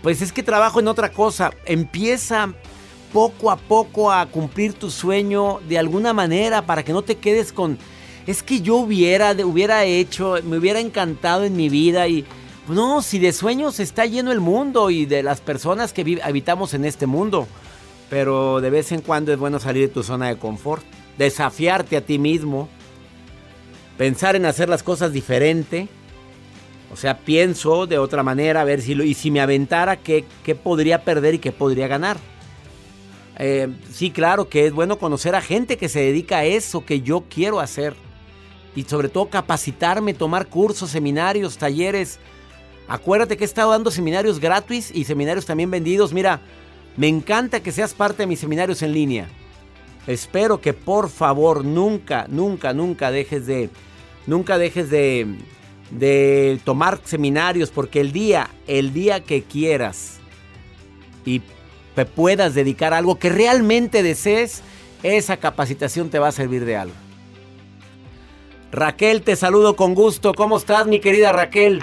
pues 0.01 0.21
es 0.21 0.31
que 0.31 0.41
trabajo 0.41 0.79
en 0.79 0.87
otra 0.87 1.11
cosa. 1.11 1.51
Empieza 1.65 2.53
poco 3.15 3.49
a 3.49 3.55
poco 3.55 4.11
a 4.11 4.25
cumplir 4.25 4.73
tu 4.73 4.91
sueño 4.91 5.61
de 5.69 5.79
alguna 5.79 6.11
manera 6.11 6.65
para 6.65 6.83
que 6.83 6.91
no 6.91 7.01
te 7.01 7.15
quedes 7.15 7.53
con 7.53 7.77
es 8.27 8.43
que 8.43 8.59
yo 8.59 8.75
hubiera 8.75 9.31
hubiera 9.45 9.85
hecho, 9.85 10.35
me 10.43 10.57
hubiera 10.57 10.81
encantado 10.81 11.45
en 11.45 11.55
mi 11.55 11.69
vida 11.69 12.09
y 12.09 12.25
no, 12.67 13.01
si 13.01 13.19
de 13.19 13.31
sueños 13.31 13.79
está 13.79 14.05
lleno 14.05 14.33
el 14.33 14.41
mundo 14.41 14.89
y 14.89 15.05
de 15.05 15.23
las 15.23 15.39
personas 15.39 15.93
que 15.93 16.19
habitamos 16.21 16.73
en 16.73 16.83
este 16.83 17.07
mundo, 17.07 17.47
pero 18.09 18.59
de 18.59 18.69
vez 18.69 18.91
en 18.91 18.99
cuando 18.99 19.31
es 19.31 19.39
bueno 19.39 19.61
salir 19.61 19.87
de 19.87 19.93
tu 19.93 20.03
zona 20.03 20.27
de 20.27 20.37
confort, 20.37 20.83
desafiarte 21.17 21.95
a 21.95 22.01
ti 22.01 22.19
mismo, 22.19 22.67
pensar 23.97 24.35
en 24.35 24.45
hacer 24.45 24.67
las 24.67 24.83
cosas 24.83 25.13
diferente. 25.13 25.87
O 26.91 26.97
sea, 26.97 27.19
pienso 27.19 27.87
de 27.87 27.97
otra 27.97 28.23
manera, 28.23 28.59
a 28.59 28.65
ver 28.65 28.81
si 28.81 28.91
y 28.91 29.13
si 29.13 29.31
me 29.31 29.39
aventara, 29.39 29.95
¿qué, 29.95 30.25
qué 30.43 30.53
podría 30.53 31.05
perder 31.05 31.35
y 31.35 31.39
qué 31.39 31.53
podría 31.53 31.87
ganar? 31.87 32.17
Eh, 33.37 33.67
sí, 33.91 34.11
claro 34.11 34.47
que 34.47 34.65
es 34.65 34.73
bueno 34.73 34.97
conocer 34.97 35.35
a 35.35 35.41
gente 35.41 35.77
que 35.77 35.89
se 35.89 35.99
dedica 35.99 36.39
a 36.39 36.45
eso 36.45 36.85
que 36.85 37.01
yo 37.01 37.25
quiero 37.29 37.59
hacer. 37.59 37.95
Y 38.75 38.83
sobre 38.83 39.09
todo 39.09 39.29
capacitarme, 39.29 40.13
tomar 40.13 40.47
cursos, 40.47 40.89
seminarios, 40.89 41.57
talleres. 41.57 42.19
Acuérdate 42.87 43.37
que 43.37 43.43
he 43.43 43.47
estado 43.47 43.71
dando 43.71 43.91
seminarios 43.91 44.39
gratis 44.39 44.91
y 44.93 45.05
seminarios 45.05 45.45
también 45.45 45.71
vendidos. 45.71 46.13
Mira, 46.13 46.41
me 46.97 47.07
encanta 47.07 47.61
que 47.61 47.71
seas 47.71 47.93
parte 47.93 48.23
de 48.23 48.27
mis 48.27 48.39
seminarios 48.39 48.81
en 48.81 48.93
línea. 48.93 49.27
Espero 50.07 50.61
que 50.61 50.73
por 50.73 51.09
favor 51.09 51.65
nunca, 51.65 52.27
nunca, 52.29 52.73
nunca 52.73 53.11
dejes 53.11 53.47
de, 53.47 53.69
nunca 54.27 54.57
dejes 54.57 54.89
de, 54.89 55.25
de 55.89 56.59
tomar 56.63 56.99
seminarios 57.03 57.71
porque 57.71 58.01
el 58.01 58.11
día, 58.11 58.49
el 58.67 58.93
día 58.93 59.23
que 59.23 59.43
quieras 59.43 60.19
y 61.25 61.41
te 61.95 62.05
puedas 62.05 62.53
dedicar 62.53 62.93
a 62.93 62.97
algo 62.97 63.17
que 63.17 63.29
realmente 63.29 64.03
desees, 64.03 64.63
esa 65.01 65.37
capacitación 65.37 66.09
te 66.09 66.19
va 66.19 66.27
a 66.27 66.31
servir 66.31 66.65
de 66.65 66.75
algo. 66.75 66.95
Raquel, 68.71 69.21
te 69.21 69.35
saludo 69.35 69.75
con 69.75 69.95
gusto. 69.95 70.33
¿Cómo 70.33 70.57
estás, 70.57 70.85
mi 70.85 70.99
querida 70.99 71.31
Raquel? 71.31 71.81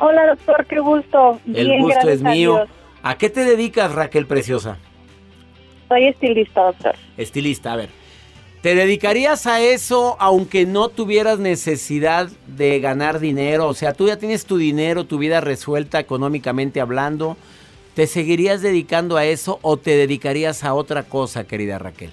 Hola, 0.00 0.26
doctor, 0.26 0.66
qué 0.66 0.80
gusto. 0.80 1.40
El 1.54 1.80
gusto 1.80 2.08
es 2.08 2.22
mío. 2.22 2.66
A, 3.02 3.16
qué 3.16 3.30
te 3.30 3.44
dedicas, 3.44 3.92
Raquel 3.92 4.26
Preciosa? 4.26 4.78
Soy 5.88 6.08
estilista, 6.08 6.62
doctor. 6.64 6.94
Estilista, 7.16 7.72
a 7.72 7.76
ver. 7.76 7.88
¿Te 8.62 8.74
dedicarías 8.74 9.46
a 9.46 9.60
eso 9.60 10.16
aunque 10.18 10.66
no 10.66 10.88
tuvieras 10.88 11.38
necesidad 11.38 12.28
de 12.46 12.80
ganar 12.80 13.20
dinero? 13.20 13.68
O 13.68 13.74
sea, 13.74 13.94
tú 13.94 14.08
ya 14.08 14.18
tienes 14.18 14.44
tu 14.44 14.58
dinero, 14.58 15.04
tu 15.04 15.18
vida 15.18 15.40
resuelta 15.40 15.98
económicamente 15.98 16.80
hablando. 16.80 17.36
¿Te 18.00 18.06
seguirías 18.06 18.62
dedicando 18.62 19.18
a 19.18 19.26
eso 19.26 19.58
o 19.60 19.76
te 19.76 19.90
dedicarías 19.90 20.64
a 20.64 20.72
otra 20.72 21.02
cosa, 21.02 21.46
querida 21.46 21.78
Raquel? 21.78 22.08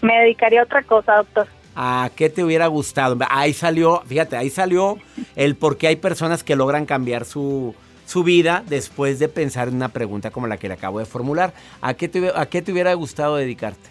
Me 0.00 0.18
dedicaría 0.20 0.62
a 0.62 0.64
otra 0.64 0.82
cosa, 0.82 1.16
doctor. 1.16 1.48
¿A 1.76 2.08
qué 2.16 2.30
te 2.30 2.42
hubiera 2.42 2.66
gustado? 2.68 3.18
Ahí 3.28 3.52
salió, 3.52 4.00
fíjate, 4.06 4.38
ahí 4.38 4.48
salió 4.48 4.96
el 5.36 5.54
por 5.54 5.76
qué 5.76 5.88
hay 5.88 5.96
personas 5.96 6.42
que 6.42 6.56
logran 6.56 6.86
cambiar 6.86 7.26
su, 7.26 7.74
su 8.06 8.24
vida 8.24 8.64
después 8.66 9.18
de 9.18 9.28
pensar 9.28 9.68
en 9.68 9.74
una 9.74 9.90
pregunta 9.90 10.30
como 10.30 10.46
la 10.46 10.56
que 10.56 10.68
le 10.68 10.72
acabo 10.72 10.98
de 10.98 11.04
formular. 11.04 11.52
¿A 11.82 11.92
qué 11.92 12.08
te, 12.08 12.32
a 12.34 12.46
qué 12.46 12.62
te 12.62 12.72
hubiera 12.72 12.94
gustado 12.94 13.36
dedicarte? 13.36 13.90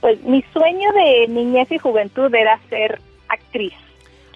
Pues 0.00 0.20
mi 0.24 0.42
sueño 0.52 0.92
de 0.94 1.28
niñez 1.28 1.70
y 1.70 1.78
juventud 1.78 2.34
era 2.34 2.58
ser 2.68 3.00
actriz. 3.28 3.72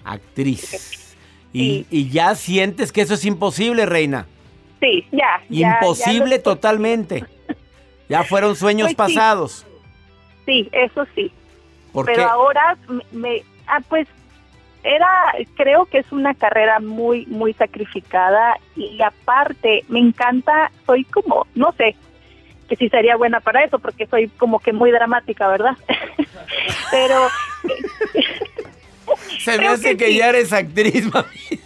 Actriz. 0.05 1.05
Y, 1.51 1.85
y 1.91 2.09
ya 2.09 2.35
sientes 2.35 2.93
que 2.93 3.01
eso 3.01 3.15
es 3.15 3.25
imposible, 3.25 3.85
reina. 3.85 4.27
Sí, 4.81 5.07
ya. 5.11 5.41
Imposible 5.49 6.39
totalmente. 6.39 7.23
Ya 8.09 8.23
fueron 8.23 8.57
sueños 8.57 8.93
pues 8.93 8.95
pasados. 8.95 9.65
Sí. 10.45 10.67
eso 10.73 11.05
sí. 11.15 11.31
Pero 12.05 12.29
ahora 12.29 12.77
me, 13.11 13.43
ah, 13.67 13.79
pues 13.87 14.07
era, 14.83 15.07
creo 15.55 15.85
que 15.85 15.99
es 15.99 16.11
una 16.11 16.33
carrera 16.33 16.79
muy, 16.79 17.25
muy 17.27 17.53
sacrificada 17.53 18.57
y 18.75 19.01
aparte 19.01 19.85
me 19.87 19.99
encanta, 19.99 20.71
soy 20.85 21.03
como, 21.05 21.45
no 21.53 21.71
sé, 21.73 21.95
que 22.67 22.75
sí 22.75 22.89
sería 22.89 23.15
buena 23.15 23.39
para 23.39 23.63
eso 23.63 23.79
porque 23.79 24.07
soy 24.07 24.29
como 24.29 24.59
que 24.59 24.73
muy 24.73 24.91
dramática, 24.91 25.47
¿verdad? 25.47 25.77
Pero... 26.91 27.29
Se 29.39 29.57
me 29.57 29.67
hace 29.67 29.97
que, 29.97 30.15
ya 30.15 30.29
eres 30.29 30.53
actriz, 30.53 31.13
mami. 31.13 31.60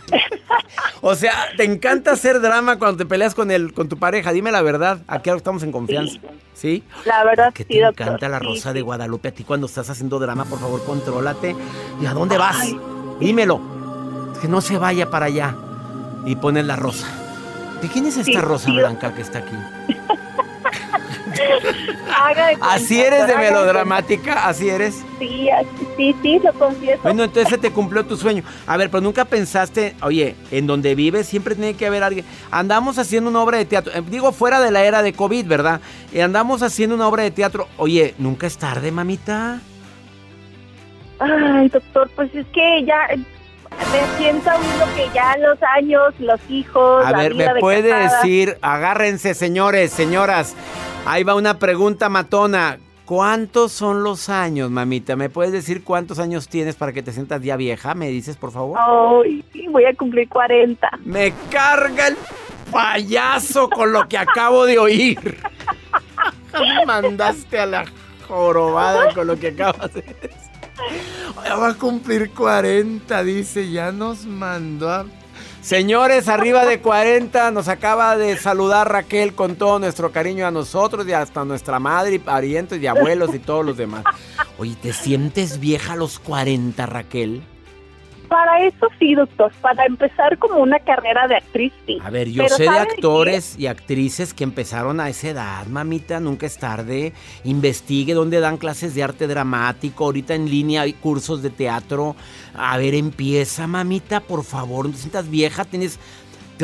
O 1.08 1.14
sea, 1.14 1.50
te 1.56 1.64
encanta 1.64 2.14
hacer 2.14 2.42
drama 2.42 2.80
cuando 2.80 2.98
te 2.98 3.06
peleas 3.06 3.36
con 3.36 3.52
el 3.52 3.74
con 3.74 3.88
tu 3.88 3.96
pareja. 3.96 4.32
Dime 4.32 4.52
la 4.52 4.64
verdad. 4.64 5.02
Aquí 5.08 5.30
estamos 5.30 5.62
en 5.62 5.72
confianza. 5.72 6.20
¿Sí? 6.56 6.84
La 7.06 7.24
verdad 7.24 7.54
que 7.54 7.64
te 7.64 7.80
encanta 7.80 8.28
la 8.28 8.40
Rosa 8.40 8.74
de 8.74 8.82
Guadalupe. 8.82 9.28
A 9.28 9.32
ti 9.32 9.44
cuando 9.44 9.68
estás 9.68 9.88
haciendo 9.92 10.18
drama, 10.18 10.46
por 10.46 10.60
favor, 10.60 10.84
contrólate. 10.84 11.56
¿Y 12.02 12.08
a 12.08 12.14
dónde 12.14 12.40
vas? 12.40 12.58
Dímelo. 13.20 13.62
Que 14.42 14.48
no 14.48 14.62
se 14.62 14.80
vaya 14.80 15.12
para 15.12 15.28
allá. 15.28 15.56
Y 16.26 16.38
pones 16.38 16.66
la 16.66 16.76
rosa. 16.76 17.06
¿De 17.84 17.88
quién 17.88 18.08
es 18.08 18.18
esta 18.18 18.42
rosa 18.42 18.72
blanca 18.72 19.14
que 19.14 19.22
está 19.22 19.38
aquí? 19.38 19.56
¿Así 22.62 23.02
eres 23.02 23.28
de 23.28 23.36
melodramática? 23.36 24.48
¿Así 24.48 24.70
eres? 24.70 25.04
Sí, 25.20 25.50
sí, 25.98 26.16
sí, 26.22 26.40
lo 26.44 26.54
confieso. 26.54 27.02
Bueno, 27.04 27.24
entonces 27.24 27.60
te 27.60 27.72
cumplió 27.72 28.06
tu 28.06 28.18
sueño. 28.18 28.44
A 28.68 28.78
ver, 28.78 28.90
pero 28.90 29.02
nunca 29.02 29.26
pensaste, 29.26 29.96
oye, 30.02 30.36
en 30.52 30.68
donde 30.68 30.96
vives 30.96 31.28
siempre 31.28 31.56
tiene 31.56 31.76
que 31.76 31.88
haber 31.88 32.04
alguien. 32.04 32.26
Andamos 32.52 32.98
haciendo 32.98 33.30
una 33.30 33.42
obra 33.42 33.58
de 33.58 33.66
teatro, 33.66 33.94
eh, 33.94 34.04
digo 34.10 34.32
fuera 34.32 34.60
de 34.60 34.72
la 34.72 34.84
era 34.84 35.02
de 35.02 35.14
COVID, 35.14 35.46
¿verdad? 35.48 35.82
Y 36.14 36.20
andamos 36.20 36.62
haciendo 36.62 36.96
una 36.96 37.08
obra 37.08 37.24
de 37.24 37.32
teatro. 37.32 37.68
Oye, 37.78 38.14
¿nunca 38.18 38.48
es 38.48 38.58
tarde, 38.58 38.92
mamita? 38.92 39.60
Ay, 41.20 41.70
doctor, 41.70 42.10
pues 42.16 42.34
es 42.36 42.46
que 42.48 42.84
ya 42.86 43.08
me 43.92 44.18
siento 44.18 44.50
uno 44.50 44.86
que 44.96 45.10
ya 45.14 45.38
los 45.38 45.58
años, 45.78 46.14
los 46.20 46.40
hijos. 46.50 47.06
A 47.06 47.14
ver, 47.14 47.36
¿me 47.36 47.60
puede 47.60 47.94
decir? 47.94 48.58
Agárrense, 48.62 49.34
señores, 49.34 49.92
señoras. 49.92 50.56
Ahí 51.06 51.24
va 51.24 51.36
una 51.36 51.60
pregunta 51.60 52.10
matona. 52.10 52.80
¿Cuántos 53.06 53.72
son 53.72 54.04
los 54.04 54.30
años, 54.30 54.72
mamita? 54.72 55.16
¿Me 55.16 55.30
puedes 55.30 55.52
decir 55.52 55.84
cuántos 55.84 56.18
años 56.18 56.48
tienes 56.48 56.76
para 56.76 56.92
que 56.92 57.04
te 57.04 57.12
sientas 57.12 57.44
ya 57.44 57.56
vieja? 57.56 57.94
¿Me 57.94 58.10
dices, 58.10 58.36
por 58.38 58.52
favor? 58.52 58.80
Ay, 58.82 59.46
voy 59.70 59.86
a 59.86 59.94
cumplir 59.94 60.28
40. 60.28 60.90
Me 61.06 61.32
carga 61.52 62.08
el 62.08 62.18
payaso 62.72 63.70
con 63.70 63.92
lo 63.92 64.08
que 64.08 64.18
acabo 64.18 64.66
de 64.66 64.80
oír. 64.80 65.38
Me 66.54 66.86
mandaste 66.88 67.60
a 67.60 67.68
la 67.68 67.86
jorobada 68.28 69.14
con 69.14 69.28
lo 69.28 69.38
que 69.38 69.50
acabas 69.50 69.94
de 69.94 70.02
decir. 70.02 70.32
Ya 71.44 71.56
va 71.56 71.70
a 71.70 71.74
cumplir 71.76 72.32
40, 72.32 73.24
dice. 73.24 73.70
Ya 73.70 73.92
nos 73.92 74.26
mandó 74.26 74.90
a 74.90 75.06
Señores, 75.66 76.28
arriba 76.28 76.64
de 76.64 76.80
40, 76.80 77.50
nos 77.50 77.70
acaba 77.70 78.16
de 78.18 78.38
saludar 78.38 78.88
Raquel 78.92 79.34
con 79.34 79.56
todo 79.56 79.80
nuestro 79.80 80.12
cariño 80.12 80.46
a 80.46 80.52
nosotros 80.52 81.08
y 81.08 81.14
hasta 81.14 81.44
nuestra 81.44 81.80
madre 81.80 82.14
y 82.14 82.20
parientes 82.20 82.80
y 82.80 82.86
abuelos 82.86 83.34
y 83.34 83.40
todos 83.40 83.66
los 83.66 83.76
demás. 83.76 84.04
Oye, 84.60 84.76
¿te 84.80 84.94
sientes 84.94 85.60
vieja 85.60 85.94
a 85.94 85.96
los 85.96 86.20
40, 86.20 86.86
Raquel? 86.86 87.42
Para 88.28 88.66
eso 88.66 88.88
sí, 89.00 89.16
doctor. 89.16 89.52
Para 89.62 89.86
empezar 89.86 90.38
como 90.38 90.60
una 90.60 90.80
carrera 90.80 91.28
de 91.28 91.36
actriz, 91.36 91.74
sí. 91.86 91.98
A 92.04 92.10
ver, 92.10 92.30
yo 92.30 92.48
sé 92.50 92.64
de 92.64 92.70
actores 92.70 93.58
y 93.58 93.68
actrices 93.68 94.34
que 94.34 94.44
empezaron 94.44 95.00
a 95.00 95.10
esa 95.10 95.30
edad, 95.30 95.66
mamita. 95.68 96.20
Nunca 96.20 96.46
es 96.46 96.58
tarde. 96.58 97.14
Investigue 97.44 98.14
dónde 98.14 98.40
dan 98.40 98.58
clases 98.58 98.96
de 98.96 99.04
arte 99.04 99.28
dramático. 99.28 100.06
Ahorita 100.06 100.36
en 100.36 100.50
línea 100.50 100.82
hay 100.82 100.94
cursos 100.94 101.42
de 101.42 101.50
teatro. 101.50 102.16
A 102.54 102.78
ver, 102.78 102.96
empieza, 102.96 103.68
mamita, 103.68 104.20
por 104.20 104.44
favor. 104.44 104.86
No 104.86 104.92
te 104.92 104.98
sientas 104.98 105.30
vieja. 105.30 105.66
Tienes 105.66 106.00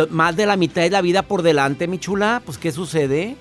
más 0.09 0.35
de 0.35 0.45
la 0.45 0.55
mitad 0.57 0.81
de 0.81 0.89
la 0.89 1.01
vida 1.01 1.21
por 1.23 1.41
delante, 1.41 1.87
mi 1.87 1.99
chula. 1.99 2.41
Pues, 2.45 2.57
¿qué 2.57 2.71
sucede? 2.71 3.35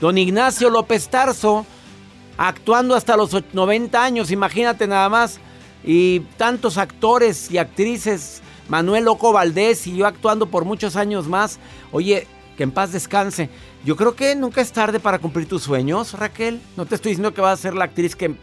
Don 0.00 0.18
Ignacio 0.18 0.70
López 0.70 1.08
Tarso, 1.08 1.64
actuando 2.36 2.94
hasta 2.94 3.16
los 3.16 3.30
90 3.52 4.02
años, 4.02 4.30
imagínate 4.30 4.86
nada 4.86 5.08
más 5.08 5.40
y 5.84 6.20
tantos 6.38 6.78
actores 6.78 7.50
y 7.50 7.58
actrices, 7.58 8.42
Manuel 8.68 9.04
Loco 9.04 9.32
Valdés 9.32 9.86
y 9.86 9.96
yo 9.96 10.06
actuando 10.06 10.46
por 10.46 10.64
muchos 10.64 10.96
años 10.96 11.28
más. 11.28 11.58
Oye, 11.92 12.26
que 12.56 12.62
en 12.62 12.70
paz 12.70 12.92
descanse. 12.92 13.50
Yo 13.84 13.96
creo 13.96 14.14
que 14.14 14.34
nunca 14.34 14.60
es 14.60 14.72
tarde 14.72 15.00
para 15.00 15.18
cumplir 15.18 15.46
tus 15.46 15.62
sueños, 15.62 16.14
Raquel. 16.14 16.60
No 16.76 16.86
te 16.86 16.94
estoy 16.94 17.10
diciendo 17.10 17.34
que 17.34 17.40
vas 17.40 17.58
a 17.58 17.62
ser 17.62 17.74
la 17.74 17.84
actriz 17.84 18.16
que, 18.16 18.34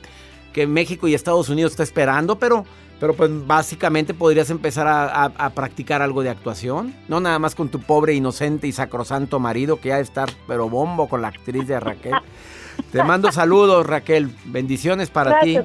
que 0.54 0.68
México 0.68 1.08
y 1.08 1.16
Estados 1.16 1.50
Unidos 1.50 1.72
está 1.72 1.84
esperando, 1.84 2.38
pero, 2.38 2.66
pero 3.00 3.16
pues 3.16 3.32
básicamente 3.48 4.14
podrías 4.14 4.52
empezar 4.52 4.88
a, 4.88 5.26
a, 5.26 5.50
practicar 5.52 6.04
algo 6.04 6.22
de 6.22 6.30
actuación. 6.30 6.94
No 7.08 7.20
nada 7.20 7.40
más 7.40 7.56
con 7.56 7.70
tu 7.70 7.80
pobre, 7.80 8.14
inocente 8.14 8.68
y 8.68 8.72
sacrosanto 8.72 9.40
marido 9.40 9.80
que 9.80 9.90
ya 9.90 10.00
estar 10.00 10.30
pero 10.48 10.70
bombo 10.70 11.10
con 11.10 11.24
la 11.24 11.30
actriz 11.30 11.68
de 11.68 11.80
Raquel. 11.80 12.14
Te 12.92 13.04
mando 13.04 13.32
saludos, 13.32 13.86
Raquel. 13.86 14.30
Bendiciones 14.46 15.10
para 15.10 15.42
ti. 15.42 15.58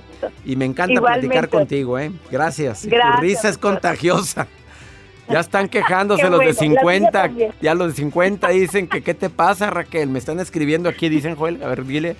Y 0.45 0.57
me 0.57 0.65
encanta 0.65 1.01
platicar 1.01 1.49
contigo, 1.49 1.99
¿eh? 1.99 2.13
Gracias. 2.31 2.83
tu 2.83 3.21
risa 3.21 3.49
es 3.49 3.59
contagiosa. 3.59 4.47
Ya 5.29 5.41
están 5.41 5.69
quejándose 5.71 6.29
los 6.29 6.41
de 6.41 6.55
50. 6.55 7.31
Ya 7.61 7.75
los 7.75 7.89
de 7.89 7.95
50 7.95 8.49
dicen 8.49 8.89
que 8.89 9.03
¿qué 9.03 9.15
te 9.15 9.31
pasa, 9.31 9.71
Raquel? 9.71 10.09
Me 10.09 10.19
están 10.19 10.41
escribiendo 10.41 10.89
aquí, 10.89 11.09
dicen 11.09 11.37
Joel. 11.37 11.63
A 11.63 11.69
ver, 11.69 11.85
dile, 11.85 12.17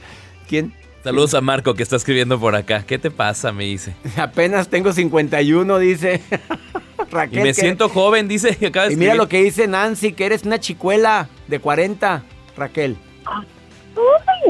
¿quién? 0.49 0.75
Saludos 1.05 1.35
a 1.35 1.41
Marco 1.41 1.75
que 1.75 1.85
está 1.85 1.97
escribiendo 1.97 2.41
por 2.41 2.57
acá. 2.57 2.85
¿Qué 2.85 2.99
te 2.99 3.11
pasa? 3.11 3.53
Me 3.53 3.65
dice. 3.65 3.95
Apenas 4.17 4.69
tengo 4.69 4.93
51, 4.93 5.79
dice. 5.79 6.21
Raquel. 7.11 7.39
Y 7.39 7.43
me 7.43 7.55
siento 7.55 7.89
joven, 7.89 8.27
dice. 8.27 8.59
y 8.91 8.97
mira 8.97 9.15
lo 9.15 9.29
que 9.29 9.43
dice 9.43 9.69
Nancy, 9.69 10.13
que 10.13 10.27
eres 10.27 10.43
una 10.43 10.59
chicuela 10.59 11.29
de 11.47 11.61
40, 11.61 12.25
Raquel 12.57 12.97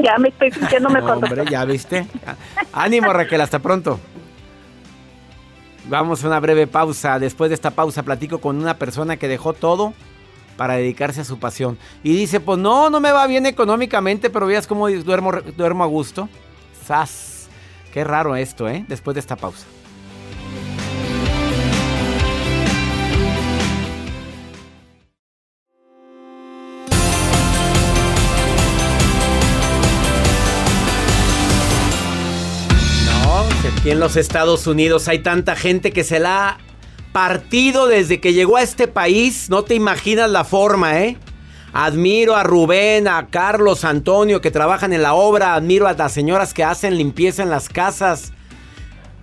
ya 0.07 0.17
me 0.17 0.29
estoy 0.29 0.51
sintiendo 0.51 0.89
mejor. 0.89 1.15
Hombre, 1.15 1.45
ya 1.49 1.65
viste. 1.65 2.07
Ánimo, 2.71 3.11
Raquel, 3.11 3.41
hasta 3.41 3.59
pronto. 3.59 3.99
Vamos 5.89 6.23
a 6.23 6.27
una 6.27 6.39
breve 6.39 6.65
pausa. 6.67 7.19
Después 7.19 7.49
de 7.49 7.55
esta 7.55 7.71
pausa 7.71 8.03
platico 8.03 8.39
con 8.39 8.57
una 8.57 8.77
persona 8.77 9.17
que 9.17 9.27
dejó 9.27 9.53
todo 9.53 9.93
para 10.55 10.75
dedicarse 10.75 11.21
a 11.21 11.25
su 11.25 11.39
pasión. 11.39 11.77
Y 12.03 12.13
dice, 12.13 12.39
pues 12.39 12.57
no, 12.57 12.89
no 12.89 12.99
me 12.99 13.11
va 13.11 13.27
bien 13.27 13.45
económicamente, 13.45 14.29
pero 14.29 14.47
veas 14.47 14.65
cómo 14.65 14.89
duermo, 14.89 15.31
duermo 15.55 15.83
a 15.83 15.87
gusto. 15.87 16.29
¡Sas! 16.85 17.49
Qué 17.93 18.03
raro 18.03 18.35
esto, 18.35 18.67
¿eh? 18.69 18.85
Después 18.87 19.15
de 19.15 19.19
esta 19.19 19.35
pausa. 19.35 19.65
En 33.89 33.99
los 33.99 34.17
Estados 34.17 34.67
Unidos 34.67 35.07
hay 35.07 35.19
tanta 35.19 35.55
gente 35.55 35.91
que 35.91 36.03
se 36.03 36.19
la 36.19 36.49
ha 36.49 36.57
partido 37.13 37.87
desde 37.87 38.19
que 38.19 38.33
llegó 38.33 38.57
a 38.57 38.61
este 38.61 38.87
país. 38.87 39.49
No 39.49 39.63
te 39.63 39.75
imaginas 39.75 40.29
la 40.29 40.43
forma, 40.43 40.99
¿eh? 40.99 41.17
Admiro 41.73 42.35
a 42.35 42.43
Rubén, 42.43 43.07
a 43.07 43.27
Carlos, 43.27 43.85
Antonio 43.85 44.41
que 44.41 44.51
trabajan 44.51 44.93
en 44.93 45.03
la 45.03 45.13
obra. 45.13 45.53
Admiro 45.53 45.87
a 45.87 45.93
las 45.93 46.11
señoras 46.11 46.53
que 46.53 46.63
hacen 46.63 46.97
limpieza 46.97 47.43
en 47.43 47.49
las 47.49 47.69
casas. 47.69 48.33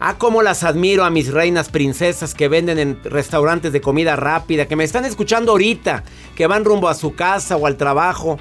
Ah, 0.01 0.17
cómo 0.19 0.43
las 0.43 0.65
admiro 0.65 1.05
a 1.05 1.11
mis 1.11 1.33
reinas 1.33 1.69
princesas 1.69 2.35
que 2.35 2.49
venden 2.49 2.79
en 2.79 3.03
restaurantes 3.05 3.73
de 3.73 3.81
comida 3.81 4.17
rápida, 4.17 4.67
que 4.67 4.77
me 4.77 4.85
están 4.85 5.05
escuchando 5.05 5.53
ahorita, 5.53 6.05
que 6.35 6.47
van 6.47 6.65
rumbo 6.65 6.89
a 6.89 6.95
su 6.95 7.15
casa 7.15 7.57
o 7.57 7.67
al 7.67 7.77
trabajo. 7.77 8.39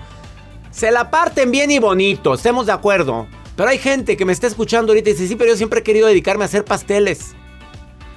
Se 0.71 0.91
la 0.91 1.11
parten 1.11 1.51
bien 1.51 1.69
y 1.71 1.79
bonito, 1.79 2.33
estemos 2.33 2.65
de 2.65 2.71
acuerdo. 2.71 3.27
Pero 3.55 3.69
hay 3.69 3.77
gente 3.77 4.17
que 4.17 4.25
me 4.25 4.33
está 4.33 4.47
escuchando 4.47 4.91
ahorita 4.91 5.09
y 5.09 5.13
dice, 5.13 5.27
sí, 5.27 5.35
pero 5.35 5.51
yo 5.51 5.57
siempre 5.57 5.81
he 5.81 5.83
querido 5.83 6.07
dedicarme 6.07 6.43
a 6.43 6.47
hacer 6.47 6.65
pasteles. 6.65 7.35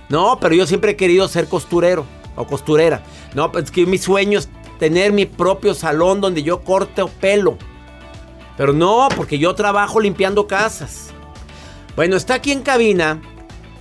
No, 0.09 0.39
pero 0.41 0.55
yo 0.55 0.67
siempre 0.67 0.93
he 0.93 0.97
querido 0.97 1.29
ser 1.29 1.49
costurero 1.49 2.07
o 2.37 2.47
costurera. 2.47 3.03
No, 3.35 3.53
pues 3.53 3.71
que 3.71 3.85
mi 3.87 3.99
sueño 3.99 4.39
es 4.39 4.49
tener 4.79 5.13
mi 5.13 5.27
propio 5.27 5.75
salón 5.75 6.21
donde 6.21 6.43
yo 6.43 6.63
corte 6.63 7.03
pelo. 7.21 7.59
Pero 8.57 8.73
no, 8.73 9.09
porque 9.15 9.39
yo 9.39 9.55
trabajo 9.55 10.01
limpiando 10.01 10.47
casas. 10.47 11.09
Bueno, 11.97 12.17
está 12.17 12.35
aquí 12.35 12.53
en 12.53 12.63
cabina 12.63 13.21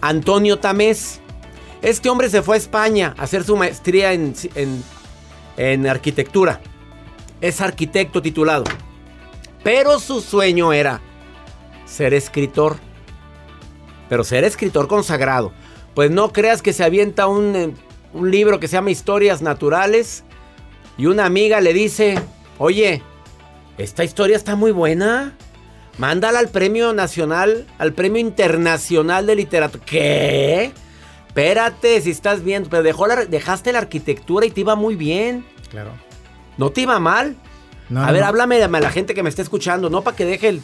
Antonio 0.01 0.59
Tamés. 0.59 1.21
Este 1.81 2.09
hombre 2.09 2.29
se 2.29 2.41
fue 2.41 2.55
a 2.55 2.57
España 2.57 3.13
a 3.17 3.23
hacer 3.23 3.43
su 3.43 3.55
maestría 3.55 4.11
en, 4.13 4.33
en, 4.55 4.83
en 5.55 5.87
arquitectura. 5.87 6.59
Es 7.39 7.61
arquitecto 7.61 8.21
titulado. 8.21 8.63
Pero 9.63 9.99
su 9.99 10.21
sueño 10.21 10.73
era 10.73 11.01
ser 11.85 12.13
escritor. 12.13 12.77
Pero 14.09 14.23
ser 14.23 14.43
escritor 14.43 14.87
consagrado. 14.87 15.51
Pues 15.93 16.11
no 16.11 16.31
creas 16.33 16.61
que 16.61 16.73
se 16.73 16.83
avienta 16.83 17.27
un, 17.27 17.55
eh, 17.55 17.73
un 18.13 18.31
libro 18.31 18.59
que 18.59 18.67
se 18.67 18.73
llama 18.73 18.91
Historias 18.91 19.41
Naturales 19.41 20.23
y 20.97 21.07
una 21.07 21.25
amiga 21.25 21.61
le 21.61 21.73
dice, 21.73 22.19
oye, 22.57 23.01
esta 23.77 24.03
historia 24.03 24.37
está 24.37 24.55
muy 24.55 24.71
buena. 24.71 25.33
Mándala 25.97 26.39
al 26.39 26.49
Premio 26.49 26.93
Nacional, 26.93 27.65
al 27.77 27.93
Premio 27.93 28.19
Internacional 28.19 29.25
de 29.25 29.35
Literatura. 29.35 29.83
¿Qué? 29.85 30.71
Espérate, 31.27 32.01
si 32.01 32.11
estás 32.11 32.43
bien, 32.43 32.65
pero 32.69 32.83
dejó 32.83 33.07
la, 33.07 33.25
dejaste 33.25 33.73
la 33.73 33.79
arquitectura 33.79 34.45
y 34.45 34.51
te 34.51 34.61
iba 34.61 34.75
muy 34.75 34.95
bien. 34.95 35.45
Claro. 35.69 35.91
¿No 36.57 36.69
te 36.69 36.81
iba 36.81 36.99
mal? 36.99 37.35
a 37.95 38.11
ver, 38.11 38.23
háblame 38.23 38.63
a 38.63 38.67
la 38.67 38.89
gente 38.89 39.13
que 39.13 39.21
me 39.21 39.29
está 39.29 39.41
escuchando, 39.41 39.89
no 39.89 40.01
para 40.01 40.17
que 40.17 40.25
deje 40.25 40.49
el 40.49 40.61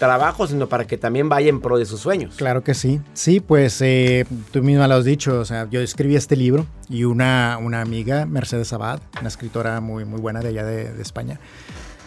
trabajo, 0.00 0.48
sino 0.48 0.68
para 0.68 0.86
que 0.86 0.96
también 0.98 1.28
vaya 1.28 1.48
en 1.48 1.60
pro 1.60 1.78
de 1.78 1.84
sus 1.86 2.00
sueños. 2.00 2.34
Claro 2.36 2.64
que 2.64 2.74
sí. 2.74 3.00
Sí, 3.12 3.38
pues 3.38 3.80
eh, 3.82 4.26
tú 4.50 4.64
misma 4.64 4.88
lo 4.88 4.96
has 4.96 5.04
dicho, 5.04 5.38
o 5.38 5.44
sea, 5.44 5.68
yo 5.70 5.80
escribí 5.80 6.16
este 6.16 6.34
libro 6.34 6.66
y 6.88 7.04
una, 7.04 7.58
una 7.62 7.82
amiga, 7.82 8.26
Mercedes 8.26 8.72
Abad, 8.72 9.00
una 9.20 9.28
escritora 9.28 9.80
muy, 9.80 10.04
muy 10.04 10.20
buena 10.20 10.40
de 10.40 10.48
allá 10.48 10.64
de, 10.64 11.00
España, 11.00 11.38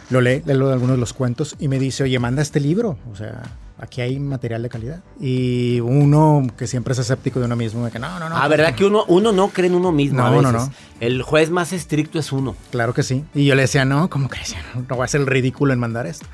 lo 0.10 0.20
lee, 0.20 0.42
lee 0.46 0.54
algunos 0.54 0.92
de 0.92 0.98
los 0.98 1.14
cuentos 1.14 1.56
y 1.60 1.70
me 1.70 1.80
dice, 1.80 2.04
oye, 2.04 2.20
manda 2.20 2.42
este 2.42 2.60
libro, 2.60 2.98
o 3.12 3.16
sea, 3.16 3.44
aquí 3.78 4.02
hay 4.02 4.20
material 4.20 4.64
de 4.64 4.70
calidad. 4.70 5.04
Y 5.20 5.80
uno 5.82 6.48
que 6.58 6.66
siempre 6.68 6.94
es 6.94 7.00
escéptico 7.00 7.40
de 7.40 7.46
uno 7.46 7.56
mismo, 7.56 7.86
de 7.86 7.92
que 7.92 8.00
no, 8.00 8.20
no, 8.20 8.28
no. 8.28 8.38
Ah, 8.38 8.48
¿verdad 8.48 8.74
que 8.76 8.86
uno, 8.86 9.06
uno 9.08 9.32
no 9.32 9.50
cree 9.50 9.68
en 9.68 9.76
uno 9.76 9.92
mismo? 9.92 10.18
No, 10.18 10.42
no, 10.42 10.52
no. 10.52 10.74
El 11.00 11.22
juez 11.22 11.52
más 11.52 11.74
estricto 11.74 12.18
es 12.18 12.32
uno. 12.32 12.56
Claro 12.72 12.94
que 12.94 13.04
sí. 13.04 13.24
Y 13.36 13.46
yo 13.46 13.54
le 13.56 13.62
decía, 13.62 13.86
no, 13.86 14.10
¿cómo 14.10 14.30
que 14.30 14.40
No, 14.76 14.86
no 14.90 14.96
voy 14.96 15.08
a 15.12 15.18
el 15.18 15.28
ridículo 15.28 15.74
en 15.74 15.80
mandar 15.80 16.08
esto. 16.08 16.26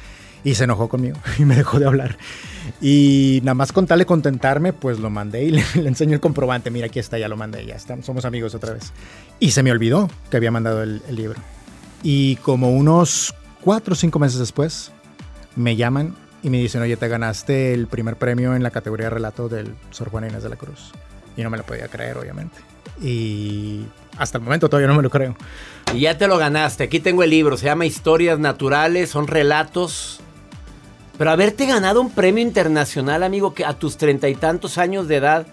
Y 0.44 0.56
se 0.56 0.64
enojó 0.64 0.88
conmigo 0.90 1.18
y 1.38 1.46
me 1.46 1.56
dejó 1.56 1.80
de 1.80 1.88
hablar. 1.88 2.18
Y 2.82 3.40
nada 3.44 3.56
más 3.56 3.72
con 3.72 3.88
tal 3.88 4.00
de 4.00 4.06
contentarme, 4.06 4.74
pues 4.74 5.00
lo 5.00 5.10
mandé 5.10 5.44
y 5.44 5.52
le, 5.52 5.64
enseño 5.76 6.14
el 6.14 6.20
comprobante. 6.20 6.72
Mira, 6.72 6.88
aquí 6.88 7.00
está, 7.00 7.18
ya 7.18 7.28
lo 7.28 7.38
mandé, 7.38 7.66
ya 7.66 7.76
estamos, 7.76 8.06
somos 8.06 8.26
amigos 8.26 8.56
otra 8.56 8.74
vez. 8.74 8.94
Y 9.40 9.52
se 9.52 9.64
me 9.64 9.72
olvidó 9.72 10.10
que 10.30 10.38
había 10.38 10.52
mandado 10.52 10.84
el, 10.84 11.02
el 11.08 11.16
libro. 11.16 11.40
Y 12.04 12.38
como 12.38 12.72
unos 12.72 13.34
cuatro 13.62 13.94
o 13.94 13.96
cinco 13.96 14.20
meses 14.20 14.40
después, 14.40 14.92
me 15.56 15.76
llaman 15.76 16.16
y 16.42 16.50
me 16.50 16.58
dicen, 16.58 16.82
oye, 16.82 16.96
te 16.96 17.08
ganaste 17.08 17.74
el 17.74 17.88
primer 17.88 18.16
premio 18.16 18.56
en 18.56 18.64
la 18.64 18.72
categoría 18.72 19.08
de 19.08 19.10
relato 19.12 19.50
del 19.50 19.76
Sor 19.92 20.10
Juan 20.10 20.26
Inés 20.26 20.44
de 20.44 20.50
la 20.50 20.56
Cruz. 20.56 20.92
Y 21.36 21.44
no 21.44 21.50
me 21.50 21.58
lo 21.58 21.64
podía 21.64 21.88
creer, 21.88 22.18
obviamente. 22.18 22.58
Y 23.02 23.86
hasta 24.18 24.38
el 24.38 24.44
momento 24.44 24.70
todavía 24.70 24.88
no 24.88 24.96
me 24.96 25.04
lo 25.04 25.10
creo. 25.10 25.36
Y 25.94 26.02
ya 26.02 26.18
te 26.18 26.28
lo 26.28 26.38
ganaste. 26.38 26.86
Aquí 26.86 27.00
tengo 27.00 27.24
el 27.24 27.30
libro. 27.30 27.58
Se 27.58 27.66
llama 27.66 27.86
Historias 27.86 28.40
Naturales. 28.40 29.10
Son 29.10 29.28
relatos. 29.28 30.22
Pero 31.20 31.32
haberte 31.32 31.66
ganado 31.66 32.00
un 32.00 32.12
premio 32.12 32.42
internacional, 32.42 33.24
amigo, 33.24 33.54
que 33.54 33.66
a 33.66 33.74
tus 33.74 33.98
treinta 33.98 34.30
y 34.30 34.36
tantos 34.36 34.78
años 34.78 35.10
de 35.10 35.18
edad. 35.18 35.46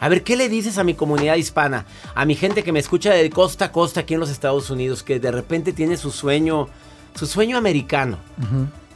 A 0.00 0.08
ver, 0.08 0.24
¿qué 0.24 0.34
le 0.34 0.48
dices 0.48 0.78
a 0.78 0.84
mi 0.84 0.94
comunidad 0.94 1.36
hispana? 1.36 1.86
A 2.16 2.24
mi 2.24 2.34
gente 2.34 2.64
que 2.64 2.72
me 2.72 2.80
escucha 2.80 3.12
de 3.12 3.30
costa 3.30 3.66
a 3.66 3.72
costa 3.72 4.00
aquí 4.00 4.14
en 4.14 4.20
los 4.20 4.30
Estados 4.30 4.68
Unidos, 4.68 5.04
que 5.04 5.20
de 5.20 5.30
repente 5.30 5.72
tiene 5.72 5.96
su 5.96 6.10
sueño, 6.10 6.66
su 7.14 7.28
sueño 7.28 7.56
americano. 7.56 8.18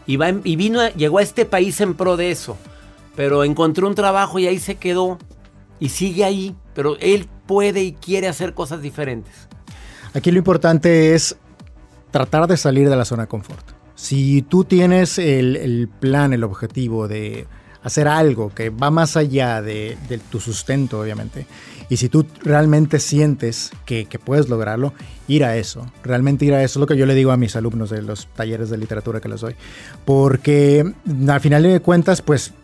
Y, 0.05 0.18
y 0.42 0.57
vino, 0.57 0.88
llegó 0.88 1.18
a 1.18 1.23
este 1.23 1.44
país 1.44 1.81
en 1.81 1.94
pro 1.94 2.16
de 2.16 2.33
eso. 2.33 2.57
Pero 3.14 3.44
encontró 3.44 3.87
un 3.87 3.94
trabajo 3.94 4.40
y 4.40 4.49
ahí 4.49 4.59
se 4.59 4.75
quedó. 4.75 5.16
Y 5.79 5.90
sigue 5.90 6.25
ahí. 6.25 6.57
Pero 6.75 6.96
él 6.99 7.29
puede 7.46 7.85
y 7.85 7.92
quiere 7.92 8.27
hacer 8.27 8.53
cosas 8.53 8.83
diferentes. 8.83 9.46
Aquí 10.12 10.33
lo 10.33 10.38
importante 10.38 11.14
es 11.14 11.37
tratar 12.11 12.49
de 12.49 12.57
salir 12.57 12.90
de 12.90 12.96
la 12.96 13.05
zona 13.05 13.23
de 13.23 13.29
confort. 13.29 13.69
Si 14.00 14.40
tú 14.40 14.64
tienes 14.64 15.18
el, 15.18 15.86
plan, 16.00 16.32
el 16.32 16.42
objetivo 16.42 17.06
de 17.06 17.46
hacer 17.82 18.08
algo 18.08 18.48
que 18.48 18.70
va 18.70 18.90
más 18.90 19.14
allá 19.14 19.60
de, 19.60 19.98
tu 20.30 20.40
sustento, 20.40 21.00
obviamente, 21.00 21.46
y 21.90 21.98
si 21.98 22.08
tú 22.08 22.24
realmente 22.42 22.98
sientes 22.98 23.70
que, 23.84 24.06
que, 24.06 24.18
puedes 24.18 24.48
lograrlo, 24.48 24.94
ir 25.28 25.44
a 25.44 25.58
eso, 25.58 25.86
realmente 26.02 26.46
ir 26.46 26.54
a 26.54 26.64
eso 26.64 26.78
es 26.78 26.80
lo 26.80 26.86
que 26.86 26.96
yo 26.96 27.04
le 27.04 27.14
digo 27.14 27.30
a 27.30 27.36
mis 27.36 27.56
alumnos 27.56 27.90
de 27.90 28.00
los 28.00 28.26
talleres 28.28 28.70
de 28.70 28.78
literatura 28.78 29.20
que 29.20 29.28
les 29.28 29.42
doy, 29.42 29.54
porque 30.06 30.94
al 31.28 31.40
final 31.40 31.62
de 31.62 31.80
cuentas, 31.80 32.22
pues 32.22 32.54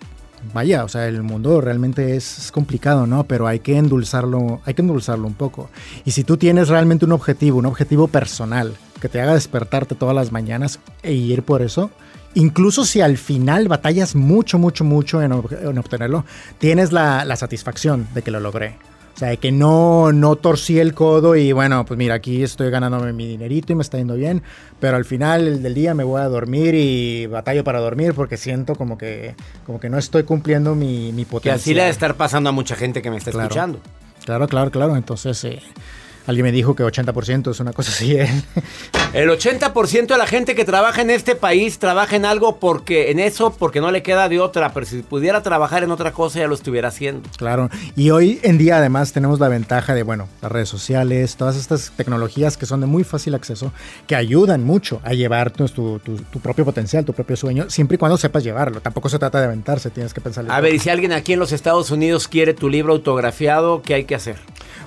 vaya, 0.55 0.85
o 0.85 0.89
sea, 0.89 1.07
el 1.07 1.23
mundo 1.23 1.61
realmente 1.61 2.17
es, 2.17 2.51
complicado, 2.51 3.07
¿no? 3.07 3.25
Pero 3.25 3.47
hay 3.47 3.61
que 3.61 3.77
endulzarlo, 3.77 4.63
hay 4.65 4.73
que 4.73 4.83
endulzarlo 4.83 5.27
un 5.27 5.35
poco. 5.35 5.69
Y 6.07 6.13
si 6.13 6.25
tú 6.25 6.39
tienes 6.39 6.69
realmente 6.69 7.05
un 7.05 7.13
objetivo, 7.13 7.59
un 7.59 7.67
objetivo 7.67 8.09
personal, 8.09 8.75
que 9.01 9.09
te 9.09 9.21
haga 9.21 9.35
despertarte 9.35 9.95
todas 9.95 10.15
las 10.15 10.33
mañanas 10.33 10.81
e 11.03 11.13
ir 11.13 11.43
por 11.43 11.63
eso, 11.63 11.91
incluso 12.35 12.85
si 12.85 13.01
al 13.01 13.19
final 13.19 13.69
batallas 13.69 14.15
mucho, 14.15 14.59
mucho, 14.59 14.85
mucho 14.85 15.23
en, 15.23 15.33
obtenerlo, 15.33 16.25
tienes 16.59 16.93
la, 16.93 17.25
la 17.25 17.37
satisfacción 17.37 18.09
de 18.15 18.23
que 18.23 18.31
lo 18.31 18.41
logré. 18.41 18.77
O 19.17 19.19
sea, 19.19 19.35
que 19.39 19.51
no, 19.51 20.13
no 20.13 20.37
torcí 20.37 20.79
el 20.79 20.93
codo 20.93 21.37
y 21.37 21.51
bueno, 21.53 21.87
pues 21.87 21.97
mira, 21.97 22.17
aquí 22.17 22.43
estoy 22.43 22.71
ganándome 22.71 23.15
mi 23.15 23.27
dinerito 23.27 23.73
y 23.73 23.75
me 23.75 23.81
está 23.81 23.97
yendo 23.97 24.15
bien, 24.15 24.43
pero 24.79 24.99
al 24.99 25.07
final 25.07 25.63
del 25.63 25.73
día 25.73 25.95
me 25.95 26.05
voy 26.05 26.21
a 26.21 26.27
dormir 26.27 26.75
y 26.75 27.25
batallo 27.25 27.65
para 27.65 27.81
dormir 27.81 28.13
porque 28.13 28.37
siento 28.37 28.75
como 28.75 28.99
que, 28.99 29.35
como 29.65 29.81
que 29.81 29.89
no 29.89 29.97
estoy 29.97 30.25
cumpliendo 30.25 30.75
mi, 30.75 31.13
mi 31.13 31.25
potencial. 31.25 31.57
Que 31.57 31.63
así 31.63 31.73
le 31.73 31.81
debe 31.81 31.93
estar 31.93 32.15
pasando 32.17 32.51
a 32.51 32.53
mucha 32.53 32.77
gente 32.77 33.01
que 33.01 33.11
me 33.11 33.17
está 33.17 33.31
escuchando. 33.31 33.81
Claro, 34.27 34.49
claro, 34.49 34.71
claro. 34.71 34.97
Entonces, 34.97 35.43
eh, 35.45 35.63
Alguien 36.27 36.45
me 36.45 36.53
dijo 36.53 36.75
que 36.75 36.85
80% 36.85 37.51
es 37.51 37.61
una 37.61 37.73
cosa 37.73 37.91
así. 37.91 38.17
¿eh? 38.17 38.29
El 39.13 39.31
80% 39.31 40.07
de 40.07 40.19
la 40.19 40.27
gente 40.27 40.55
que 40.55 40.65
trabaja 40.65 41.01
en 41.01 41.11
este 41.11 41.37
país 41.37 41.79
trabaja 41.79 42.17
en 42.17 42.25
algo 42.25 42.57
porque 42.57 43.11
en 43.11 43.19
eso 43.19 43.51
porque 43.51 43.81
no 43.81 43.91
le 43.91 44.03
queda 44.03 44.29
de 44.29 44.41
otra, 44.41 44.75
pero 44.75 44.85
si 44.85 45.03
pudiera 45.03 45.43
trabajar 45.43 45.83
en 45.85 45.91
otra 45.91 46.13
cosa 46.13 46.41
ya 46.41 46.49
lo 46.49 46.55
estuviera 46.55 46.89
haciendo. 46.89 47.29
Claro, 47.39 47.71
y 47.95 48.11
hoy 48.11 48.41
en 48.43 48.59
día 48.59 48.77
además 48.77 49.13
tenemos 49.13 49.41
la 49.41 49.49
ventaja 49.49 49.95
de, 49.95 50.03
bueno, 50.03 50.29
las 50.43 50.53
redes 50.53 50.69
sociales, 50.69 51.37
todas 51.37 51.57
estas 51.57 51.93
tecnologías 51.97 52.57
que 52.57 52.67
son 52.67 52.81
de 52.81 52.87
muy 52.87 53.05
fácil 53.05 53.35
acceso, 53.35 53.73
que 54.07 54.17
ayudan 54.17 54.65
mucho 54.65 55.01
a 55.03 55.15
llevar 55.15 55.51
tu, 55.51 55.67
tu, 55.69 55.99
tu 55.99 56.41
propio 56.41 56.65
potencial, 56.65 57.05
tu 57.05 57.13
propio 57.13 57.37
sueño, 57.37 57.71
siempre 57.71 57.95
y 57.95 57.99
cuando 57.99 58.19
sepas 58.19 58.45
llevarlo. 58.45 58.81
Tampoco 58.81 59.09
se 59.09 59.19
trata 59.19 59.39
de 59.39 59.47
aventarse, 59.47 59.91
tienes 59.91 60.13
que 60.13 60.21
pensar. 60.21 60.45
A 60.49 60.61
ver, 60.61 60.75
y 60.75 60.79
si 60.79 60.91
alguien 60.91 61.13
aquí 61.13 61.33
en 61.33 61.39
los 61.39 61.53
Estados 61.53 61.91
Unidos 61.91 62.29
quiere 62.29 62.55
tu 62.55 62.69
libro 62.69 62.93
autografiado, 62.93 63.83
¿qué 63.83 63.95
hay 63.95 64.05
que 64.05 64.15
hacer? 64.15 64.37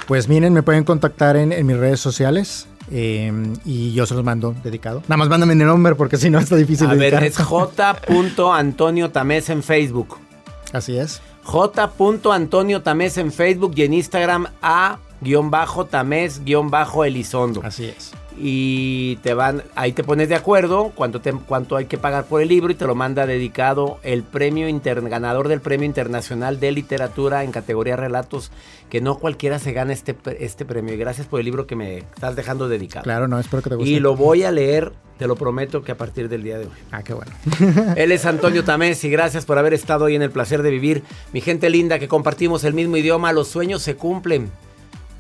Pues 0.08 0.28
miren, 0.28 0.54
me 0.54 0.64
pueden 0.64 0.84
contactar 0.84 1.38
en, 1.38 1.66
mis 1.68 1.78
redes 1.78 2.00
sociales. 2.00 2.66
Em, 2.92 3.54
y 3.66 3.94
yo 3.94 4.06
se 4.06 4.14
los 4.16 4.24
mando 4.24 4.56
dedicado. 4.64 5.02
Nada 5.08 5.18
más 5.18 5.28
mándame 5.30 5.54
el 5.54 5.60
nombre 5.60 5.96
porque 5.96 6.18
si 6.18 6.30
no 6.30 6.40
está 6.40 6.56
difícil. 6.56 6.88
A 6.88 6.94
ver, 6.94 7.22
es 7.24 7.38
J. 7.38 7.98
Antonio 8.54 9.12
Tamés 9.12 9.50
en 9.50 9.64
Facebook. 9.64 10.18
Así 10.74 10.98
es. 10.98 11.22
J. 11.44 11.92
Antonio 12.32 12.82
Tamés 12.82 13.18
en 13.18 13.32
Facebook 13.32 13.74
y 13.76 13.84
en 13.84 13.94
Instagram 13.94 14.48
A-Tamés-Elizondo. 14.62 17.62
Así 17.64 17.86
es 17.86 18.12
y 18.42 19.18
te 19.18 19.34
van, 19.34 19.64
ahí 19.76 19.92
te 19.92 20.04
pones 20.04 20.30
de 20.30 20.36
acuerdo 20.36 20.92
cuánto, 20.96 21.22
cuánto 21.46 21.76
hay 21.76 21.86
que 21.86 21.98
pagar 21.98 22.26
por 22.26 22.42
el 22.42 22.48
libro 22.48 22.72
y 22.72 22.76
te 22.76 22.88
lo 22.88 22.96
manda 22.96 23.26
dedicado 23.26 24.00
el 24.04 24.24
premio 24.24 24.70
inter, 24.70 25.02
ganador 25.02 25.50
del 25.50 25.60
premio 25.60 25.86
internacional 25.86 26.60
de 26.60 26.72
literatura 26.72 27.44
en 27.44 27.52
categoría 27.52 27.98
relatos, 27.98 28.52
que 28.90 29.02
no 29.02 29.18
cualquiera 29.20 29.60
se 29.60 29.74
gana 29.74 29.92
este, 29.92 30.16
este 30.40 30.66
premio. 30.66 30.94
Y 30.94 30.98
gracias 30.98 31.28
por 31.28 31.40
el 31.40 31.46
libro 31.46 31.68
que 31.68 31.76
me 31.76 31.98
estás 31.98 32.36
dejando 32.36 32.70
dedicado. 32.70 33.04
Claro, 33.04 33.28
no, 33.28 33.40
espero 33.40 33.62
que 33.62 33.70
te 33.70 33.76
guste. 33.76 33.90
Y 33.90 34.00
lo 34.00 34.16
voy 34.16 34.44
a 34.44 34.52
leer, 34.52 34.94
te 35.18 35.28
lo 35.28 35.36
prometo 35.36 35.84
que 35.84 35.92
a 35.92 35.98
partir 35.98 36.30
del 36.30 36.44
día 36.44 36.60
de 36.60 36.66
hoy. 36.66 36.72
Ah, 36.92 37.04
qué 37.04 37.14
bueno. 37.14 37.32
Él 37.98 38.14
es 38.14 38.26
Antonio 38.26 38.64
Tamés 38.64 39.04
y 39.04 39.10
gracias 39.10 39.44
por 39.44 39.58
haber 39.58 39.74
estado 39.74 40.06
hoy 40.06 40.16
en 40.16 40.22
el 40.22 40.32
placer 40.32 40.64
de 40.64 40.70
vivir. 40.70 41.04
Mi 41.34 41.42
gente 41.42 41.70
linda 41.70 42.00
que 42.00 42.08
compartimos 42.08 42.64
el 42.64 42.74
mismo 42.74 42.96
idioma, 42.96 43.34
los 43.34 43.50
sueños 43.50 43.82
se 43.82 43.96
cumplen 43.96 44.50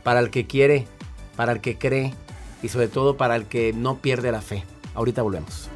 para 0.04 0.22
el 0.22 0.30
que 0.30 0.48
quiere, 0.48 0.88
para 1.36 1.52
el 1.52 1.60
que 1.60 1.78
cree 1.78 2.14
y 2.62 2.70
sobre 2.70 2.88
todo 2.88 3.18
para 3.18 3.36
el 3.36 3.46
que 3.46 3.74
no 3.74 3.98
pierde 3.98 4.32
la 4.32 4.42
fe. 4.42 4.64
Ahorita 4.94 5.22
volvemos. 5.22 5.70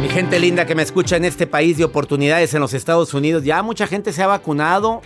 Mi 0.00 0.08
gente 0.08 0.38
linda 0.38 0.66
que 0.66 0.74
me 0.74 0.82
escucha 0.82 1.16
en 1.16 1.24
este 1.24 1.46
país 1.46 1.78
de 1.78 1.84
oportunidades 1.84 2.52
en 2.54 2.60
los 2.60 2.74
Estados 2.74 3.14
Unidos, 3.14 3.44
ya 3.44 3.62
mucha 3.62 3.86
gente 3.86 4.12
se 4.12 4.22
ha 4.22 4.26
vacunado 4.26 5.02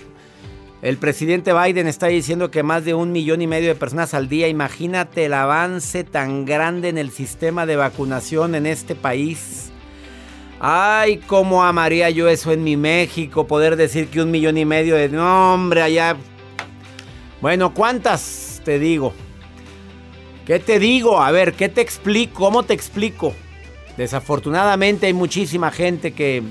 el 0.81 0.97
presidente 0.97 1.53
Biden 1.53 1.89
está 1.89 2.07
diciendo 2.07 2.53
que 2.53 2.63
más 2.63 2.85
de 2.85 2.95
un 2.95 3.11
millón 3.11 3.43
y 3.43 3.49
medio 3.49 3.69
de 3.69 3.75
personas 3.75 4.15
al 4.15 4.29
día. 4.29 4.47
Imagínate 4.47 5.25
el 5.25 5.35
avance 5.35 6.05
tan 6.05 6.45
grande 6.45 6.89
en 6.89 6.99
el 6.99 7.11
sistema 7.11 7.67
de 7.67 7.75
vacunación 7.75 8.55
en 8.55 8.67
este 8.67 8.95
país. 8.95 9.73
Ay, 10.61 11.19
cómo 11.19 11.65
amaría 11.65 12.11
yo 12.11 12.29
eso 12.29 12.53
en 12.53 12.63
mi 12.63 12.77
México, 12.77 13.47
poder 13.47 13.77
decir 13.77 14.09
que 14.09 14.23
un 14.23 14.31
millón 14.31 14.57
y 14.57 14.65
medio 14.65 14.95
de... 14.95 15.09
No, 15.09 15.55
hombre, 15.55 15.83
allá... 15.83 16.17
Bueno, 17.41 17.75
¿cuántas 17.75 18.61
te 18.65 18.79
digo? 18.79 19.13
¿Qué 20.47 20.59
te 20.59 20.79
digo? 20.79 21.21
A 21.21 21.31
ver, 21.31 21.55
¿qué 21.55 21.69
te 21.69 21.81
explico? 21.81 22.45
¿Cómo 22.45 22.63
te 22.63 22.75
explico? 22.75 23.35
Desafortunadamente 23.97 25.07
hay 25.07 25.13
muchísima 25.13 25.71
gente 25.73 26.13
que... 26.13 26.43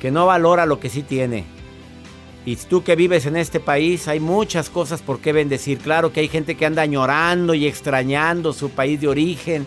que 0.00 0.10
no 0.12 0.26
valora 0.26 0.66
lo 0.66 0.78
que 0.78 0.88
sí 0.88 1.02
tiene. 1.02 1.55
Y 2.46 2.54
tú 2.54 2.84
que 2.84 2.94
vives 2.94 3.26
en 3.26 3.36
este 3.36 3.58
país, 3.58 4.06
hay 4.06 4.20
muchas 4.20 4.70
cosas 4.70 5.02
por 5.02 5.18
qué 5.18 5.32
bendecir. 5.32 5.78
Claro 5.78 6.12
que 6.12 6.20
hay 6.20 6.28
gente 6.28 6.54
que 6.54 6.64
anda 6.64 6.82
añorando 6.82 7.54
y 7.54 7.66
extrañando 7.66 8.52
su 8.52 8.70
país 8.70 9.00
de 9.00 9.08
origen. 9.08 9.66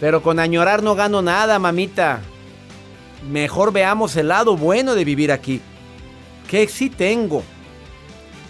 Pero 0.00 0.20
con 0.20 0.40
añorar 0.40 0.82
no 0.82 0.96
gano 0.96 1.22
nada, 1.22 1.60
mamita. 1.60 2.22
Mejor 3.30 3.72
veamos 3.72 4.16
el 4.16 4.28
lado 4.28 4.56
bueno 4.56 4.96
de 4.96 5.04
vivir 5.04 5.30
aquí. 5.30 5.60
Que 6.50 6.66
sí 6.66 6.90
tengo. 6.90 7.44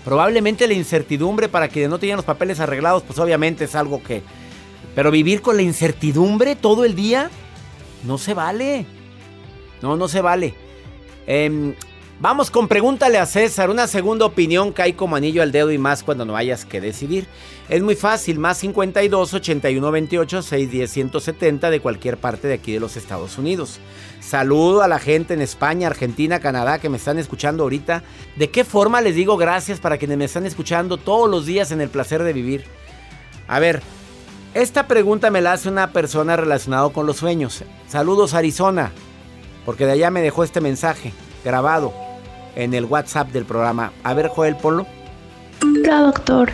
Probablemente 0.02 0.66
la 0.66 0.72
incertidumbre 0.72 1.50
para 1.50 1.68
quienes 1.68 1.90
no 1.90 1.98
tenían 1.98 2.16
los 2.16 2.24
papeles 2.24 2.58
arreglados, 2.58 3.02
pues 3.02 3.18
obviamente 3.18 3.64
es 3.64 3.74
algo 3.74 4.02
que... 4.02 4.22
Pero 4.94 5.10
vivir 5.10 5.42
con 5.42 5.56
la 5.56 5.62
incertidumbre 5.62 6.56
todo 6.56 6.86
el 6.86 6.94
día, 6.94 7.30
no 8.04 8.16
se 8.16 8.32
vale. 8.32 8.86
No, 9.82 9.94
no 9.94 10.08
se 10.08 10.22
vale. 10.22 10.54
Em, 11.26 11.74
vamos 12.20 12.50
con 12.50 12.68
pregúntale 12.68 13.18
a 13.18 13.26
César. 13.26 13.70
Una 13.70 13.86
segunda 13.86 14.24
opinión 14.24 14.72
cae 14.72 14.94
como 14.94 15.16
anillo 15.16 15.42
al 15.42 15.52
dedo 15.52 15.70
y 15.70 15.78
más 15.78 16.02
cuando 16.02 16.24
no 16.24 16.36
hayas 16.36 16.64
que 16.64 16.80
decidir. 16.80 17.26
Es 17.68 17.82
muy 17.82 17.96
fácil, 17.96 18.38
más 18.38 18.58
52 18.58 19.34
81 19.34 19.90
28 19.90 20.42
610 20.42 20.90
170 20.90 21.70
de 21.70 21.80
cualquier 21.80 22.16
parte 22.16 22.48
de 22.48 22.54
aquí 22.54 22.72
de 22.72 22.80
los 22.80 22.96
Estados 22.96 23.38
Unidos. 23.38 23.80
Saludo 24.20 24.82
a 24.82 24.88
la 24.88 24.98
gente 24.98 25.34
en 25.34 25.42
España, 25.42 25.88
Argentina, 25.88 26.40
Canadá 26.40 26.78
que 26.78 26.88
me 26.88 26.96
están 26.96 27.18
escuchando 27.18 27.64
ahorita. 27.64 28.02
¿De 28.36 28.50
qué 28.50 28.64
forma 28.64 29.00
les 29.00 29.14
digo 29.14 29.36
gracias 29.36 29.80
para 29.80 29.98
quienes 29.98 30.16
me 30.16 30.24
están 30.24 30.46
escuchando 30.46 30.96
todos 30.96 31.28
los 31.28 31.46
días 31.46 31.70
en 31.70 31.80
el 31.80 31.88
placer 31.88 32.22
de 32.22 32.32
vivir? 32.32 32.64
A 33.48 33.58
ver, 33.58 33.82
esta 34.54 34.86
pregunta 34.88 35.30
me 35.30 35.42
la 35.42 35.52
hace 35.52 35.68
una 35.68 35.92
persona 35.92 36.36
relacionada 36.36 36.88
con 36.90 37.06
los 37.06 37.16
sueños. 37.16 37.62
Saludos 37.88 38.34
Arizona, 38.34 38.92
porque 39.64 39.86
de 39.86 39.92
allá 39.92 40.10
me 40.10 40.22
dejó 40.22 40.44
este 40.44 40.60
mensaje 40.60 41.12
grabado 41.44 42.05
en 42.56 42.74
el 42.74 42.84
WhatsApp 42.86 43.30
del 43.30 43.44
programa. 43.44 43.92
A 44.02 44.14
ver, 44.14 44.28
Joel, 44.28 44.56
ponlo. 44.56 44.86
Hola, 45.62 46.00
doctor. 46.00 46.50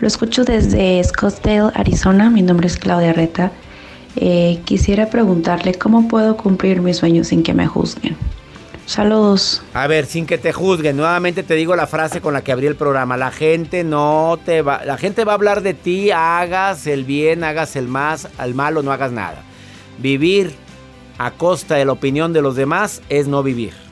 Lo 0.00 0.06
escucho 0.06 0.44
desde 0.44 1.02
Scottsdale, 1.04 1.72
Arizona. 1.74 2.30
Mi 2.30 2.40
nombre 2.40 2.66
es 2.66 2.78
Claudia 2.78 3.12
Reta. 3.12 3.52
Eh, 4.16 4.60
quisiera 4.64 5.10
preguntarle 5.10 5.74
cómo 5.74 6.08
puedo 6.08 6.36
cumplir 6.36 6.80
mis 6.80 6.96
sueños 6.96 7.28
sin 7.28 7.42
que 7.42 7.52
me 7.52 7.66
juzguen. 7.66 8.16
Saludos. 8.86 9.62
A 9.72 9.86
ver, 9.86 10.06
sin 10.06 10.26
que 10.26 10.36
te 10.36 10.52
juzguen, 10.52 10.96
nuevamente 10.96 11.44
te 11.44 11.54
digo 11.54 11.76
la 11.76 11.86
frase 11.86 12.20
con 12.20 12.34
la 12.34 12.42
que 12.42 12.50
abrí 12.50 12.66
el 12.66 12.74
programa. 12.74 13.16
La 13.16 13.30
gente 13.30 13.84
no 13.84 14.36
te 14.44 14.62
va, 14.62 14.84
la 14.84 14.96
gente 14.96 15.24
va 15.24 15.32
a 15.32 15.34
hablar 15.36 15.62
de 15.62 15.74
ti, 15.74 16.10
hagas 16.10 16.88
el 16.88 17.04
bien, 17.04 17.44
hagas 17.44 17.76
el 17.76 17.86
más, 17.86 18.26
al 18.36 18.54
malo 18.54 18.82
no 18.82 18.90
hagas 18.90 19.12
nada. 19.12 19.42
Vivir 19.98 20.52
a 21.18 21.30
costa 21.30 21.76
de 21.76 21.84
la 21.84 21.92
opinión 21.92 22.32
de 22.32 22.42
los 22.42 22.56
demás 22.56 23.00
es 23.10 23.28
no 23.28 23.44
vivir. 23.44 23.89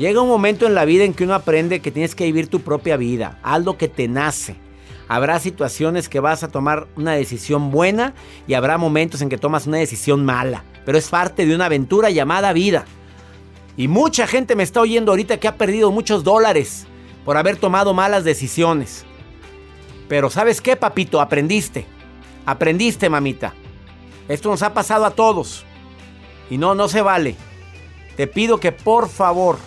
Llega 0.00 0.22
un 0.22 0.28
momento 0.28 0.66
en 0.66 0.74
la 0.74 0.86
vida 0.86 1.04
en 1.04 1.12
que 1.12 1.24
uno 1.24 1.34
aprende 1.34 1.80
que 1.80 1.90
tienes 1.90 2.14
que 2.14 2.24
vivir 2.24 2.48
tu 2.48 2.62
propia 2.62 2.96
vida, 2.96 3.38
haz 3.42 3.62
lo 3.62 3.76
que 3.76 3.86
te 3.86 4.08
nace. 4.08 4.56
Habrá 5.08 5.38
situaciones 5.38 6.08
que 6.08 6.20
vas 6.20 6.42
a 6.42 6.48
tomar 6.48 6.88
una 6.96 7.12
decisión 7.12 7.70
buena 7.70 8.14
y 8.46 8.54
habrá 8.54 8.78
momentos 8.78 9.20
en 9.20 9.28
que 9.28 9.36
tomas 9.36 9.66
una 9.66 9.76
decisión 9.76 10.24
mala. 10.24 10.64
Pero 10.86 10.96
es 10.96 11.10
parte 11.10 11.44
de 11.44 11.54
una 11.54 11.66
aventura 11.66 12.08
llamada 12.08 12.54
vida. 12.54 12.86
Y 13.76 13.88
mucha 13.88 14.26
gente 14.26 14.56
me 14.56 14.62
está 14.62 14.80
oyendo 14.80 15.12
ahorita 15.12 15.36
que 15.36 15.48
ha 15.48 15.58
perdido 15.58 15.90
muchos 15.90 16.24
dólares 16.24 16.86
por 17.26 17.36
haber 17.36 17.58
tomado 17.58 17.92
malas 17.92 18.24
decisiones. 18.24 19.04
Pero 20.08 20.30
¿sabes 20.30 20.62
qué, 20.62 20.76
papito? 20.76 21.20
Aprendiste. 21.20 21.84
Aprendiste, 22.46 23.10
mamita. 23.10 23.52
Esto 24.28 24.48
nos 24.48 24.62
ha 24.62 24.72
pasado 24.72 25.04
a 25.04 25.10
todos. 25.10 25.66
Y 26.48 26.56
no, 26.56 26.74
no 26.74 26.88
se 26.88 27.02
vale. 27.02 27.36
Te 28.16 28.26
pido 28.26 28.58
que 28.60 28.72
por 28.72 29.10
favor 29.10 29.58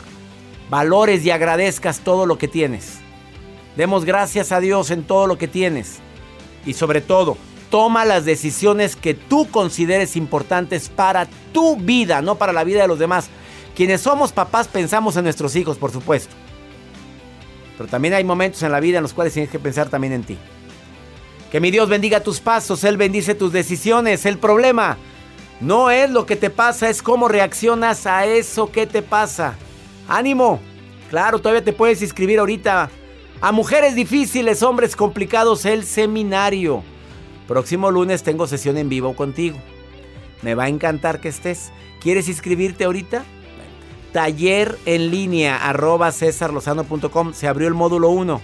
valores 0.70 1.26
y 1.26 1.32
agradezcas 1.32 2.00
todo 2.00 2.26
lo 2.26 2.38
que 2.38 2.48
tienes. 2.48 3.00
Demos 3.76 4.06
gracias 4.06 4.52
a 4.52 4.60
Dios 4.60 4.92
en 4.92 5.04
todo 5.04 5.28
lo 5.28 5.38
que 5.38 5.48
tienes. 5.48 6.00
Y 6.66 6.74
sobre 6.74 7.02
todo, 7.02 7.38
toma 7.70 8.06
las 8.06 8.24
decisiones 8.26 8.96
que 8.96 9.14
tú 9.14 9.50
consideres 9.50 10.16
importantes 10.16 10.90
para 10.90 11.28
tu 11.52 11.76
vida, 11.78 12.22
no 12.22 12.36
para 12.36 12.54
la 12.54 12.64
vida 12.64 12.82
de 12.82 12.88
los 12.88 13.00
demás. 13.00 13.30
Quienes 13.76 14.02
somos 14.02 14.32
papás 14.32 14.68
pensamos 14.68 15.18
en 15.18 15.24
nuestros 15.24 15.56
hijos, 15.56 15.78
por 15.78 15.92
supuesto. 15.92 16.36
Pero 17.78 17.90
también 17.90 18.14
hay 18.14 18.24
momentos 18.24 18.62
en 18.62 18.72
la 18.72 18.80
vida 18.80 18.98
en 18.98 19.04
los 19.04 19.14
cuales 19.14 19.34
tienes 19.34 19.50
que 19.50 19.60
pensar 19.60 19.90
también 19.90 20.14
en 20.14 20.24
ti. 20.24 20.38
Que 21.52 21.60
mi 21.60 21.72
Dios 21.72 21.90
bendiga 21.90 22.22
tus 22.22 22.40
pasos, 22.40 22.84
Él 22.84 22.98
bendice 22.98 23.36
tus 23.36 23.52
decisiones. 23.52 24.26
El 24.26 24.38
problema 24.38 24.98
no 25.60 25.90
es 25.90 26.10
lo 26.10 26.26
que 26.26 26.36
te 26.36 26.50
pasa, 26.50 26.90
es 26.90 27.02
cómo 27.02 27.28
reaccionas 27.28 28.06
a 28.06 28.26
eso 28.26 28.72
que 28.72 28.86
te 28.86 29.02
pasa. 29.02 29.56
Ánimo. 30.08 30.60
Claro, 31.10 31.40
todavía 31.40 31.64
te 31.64 31.74
puedes 31.74 32.02
inscribir 32.02 32.40
ahorita 32.40 32.90
a 33.42 33.52
mujeres 33.52 33.96
difíciles, 33.96 34.64
hombres 34.64 34.96
complicados, 34.96 35.66
el 35.66 35.84
seminario. 35.84 36.84
Próximo 37.48 37.92
lunes 37.92 38.24
tengo 38.24 38.48
sesión 38.48 38.78
en 38.78 38.90
vivo 38.90 39.16
contigo. 39.16 39.58
Me 40.42 40.56
va 40.56 40.64
a 40.64 40.70
encantar 40.70 41.20
que 41.20 41.30
estés. 41.30 41.72
¿Quieres 42.02 42.28
inscribirte 42.28 42.86
ahorita? 42.86 43.24
Taller 44.12 44.78
en 44.86 45.12
línea 45.12 45.58
arroba. 45.58 46.12
Se 46.12 47.48
abrió 47.48 47.68
el 47.68 47.74
módulo 47.74 48.10
1. 48.10 48.42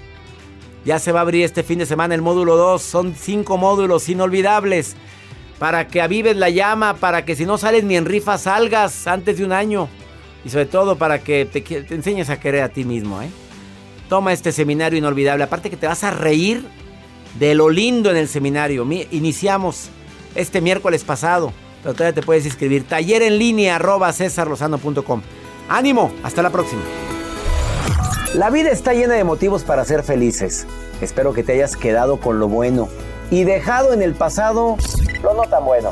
Ya 0.86 1.00
se 1.00 1.12
va 1.12 1.20
a 1.20 1.22
abrir 1.24 1.44
este 1.44 1.64
fin 1.64 1.80
de 1.80 1.86
semana 1.86 2.16
el 2.16 2.22
módulo 2.22 2.56
2. 2.58 2.82
Son 2.82 3.16
cinco 3.16 3.58
módulos 3.58 4.10
inolvidables. 4.10 4.96
Para 5.60 5.88
que 5.88 6.02
avives 6.02 6.38
la 6.38 6.50
llama, 6.50 6.96
para 6.96 7.26
que 7.26 7.36
si 7.36 7.46
no 7.46 7.58
sales 7.58 7.84
ni 7.84 7.98
en 7.98 8.06
rifa 8.06 8.38
salgas 8.38 9.08
antes 9.08 9.38
de 9.38 9.46
un 9.46 9.52
año. 9.52 9.90
Y 10.46 10.50
sobre 10.50 10.66
todo 10.66 10.98
para 10.98 11.20
que 11.20 11.46
te, 11.46 11.64
enseñes 11.94 12.30
a 12.30 12.40
querer 12.40 12.64
a 12.64 12.70
ti 12.70 12.86
mismo. 12.86 13.22
¿eh? 13.22 13.30
Toma 14.08 14.34
este 14.34 14.52
seminario 14.52 14.98
inolvidable. 14.98 15.44
Aparte 15.44 15.70
que 15.70 15.78
te 15.78 15.88
vas 15.88 16.04
a 16.04 16.12
reír 16.12 16.66
de 17.38 17.56
lo 17.56 17.70
lindo 17.70 18.10
en 18.10 18.18
el 18.18 18.28
seminario. 18.28 18.88
Iniciamos 19.12 19.90
este 20.36 20.62
miércoles 20.62 21.04
pasado, 21.04 21.54
pero 21.84 21.94
todavía 21.94 22.16
te 22.16 22.26
puedes 22.26 22.46
inscribir. 22.46 22.88
Taller 22.88 23.22
en 23.22 23.38
línea 23.38 23.76
arroba 23.76 24.12
cesarlosano.com. 24.14 25.22
Ánimo, 25.68 26.12
hasta 26.24 26.42
la 26.42 26.50
próxima. 26.50 26.82
La 28.34 28.50
vida 28.50 28.70
está 28.70 28.94
llena 28.94 29.16
de 29.16 29.24
motivos 29.24 29.64
para 29.64 29.84
ser 29.86 30.04
felices. 30.04 30.66
Espero 31.02 31.34
que 31.34 31.44
te 31.44 31.54
hayas 31.54 31.76
quedado 31.76 32.20
con 32.20 32.40
lo 32.40 32.48
bueno 32.48 32.90
y 33.32 33.44
dejado 33.44 33.94
en 33.94 34.02
el 34.02 34.14
pasado 34.14 34.78
lo 35.24 35.34
no 35.34 35.44
tan 35.44 35.66
bueno. 35.66 35.92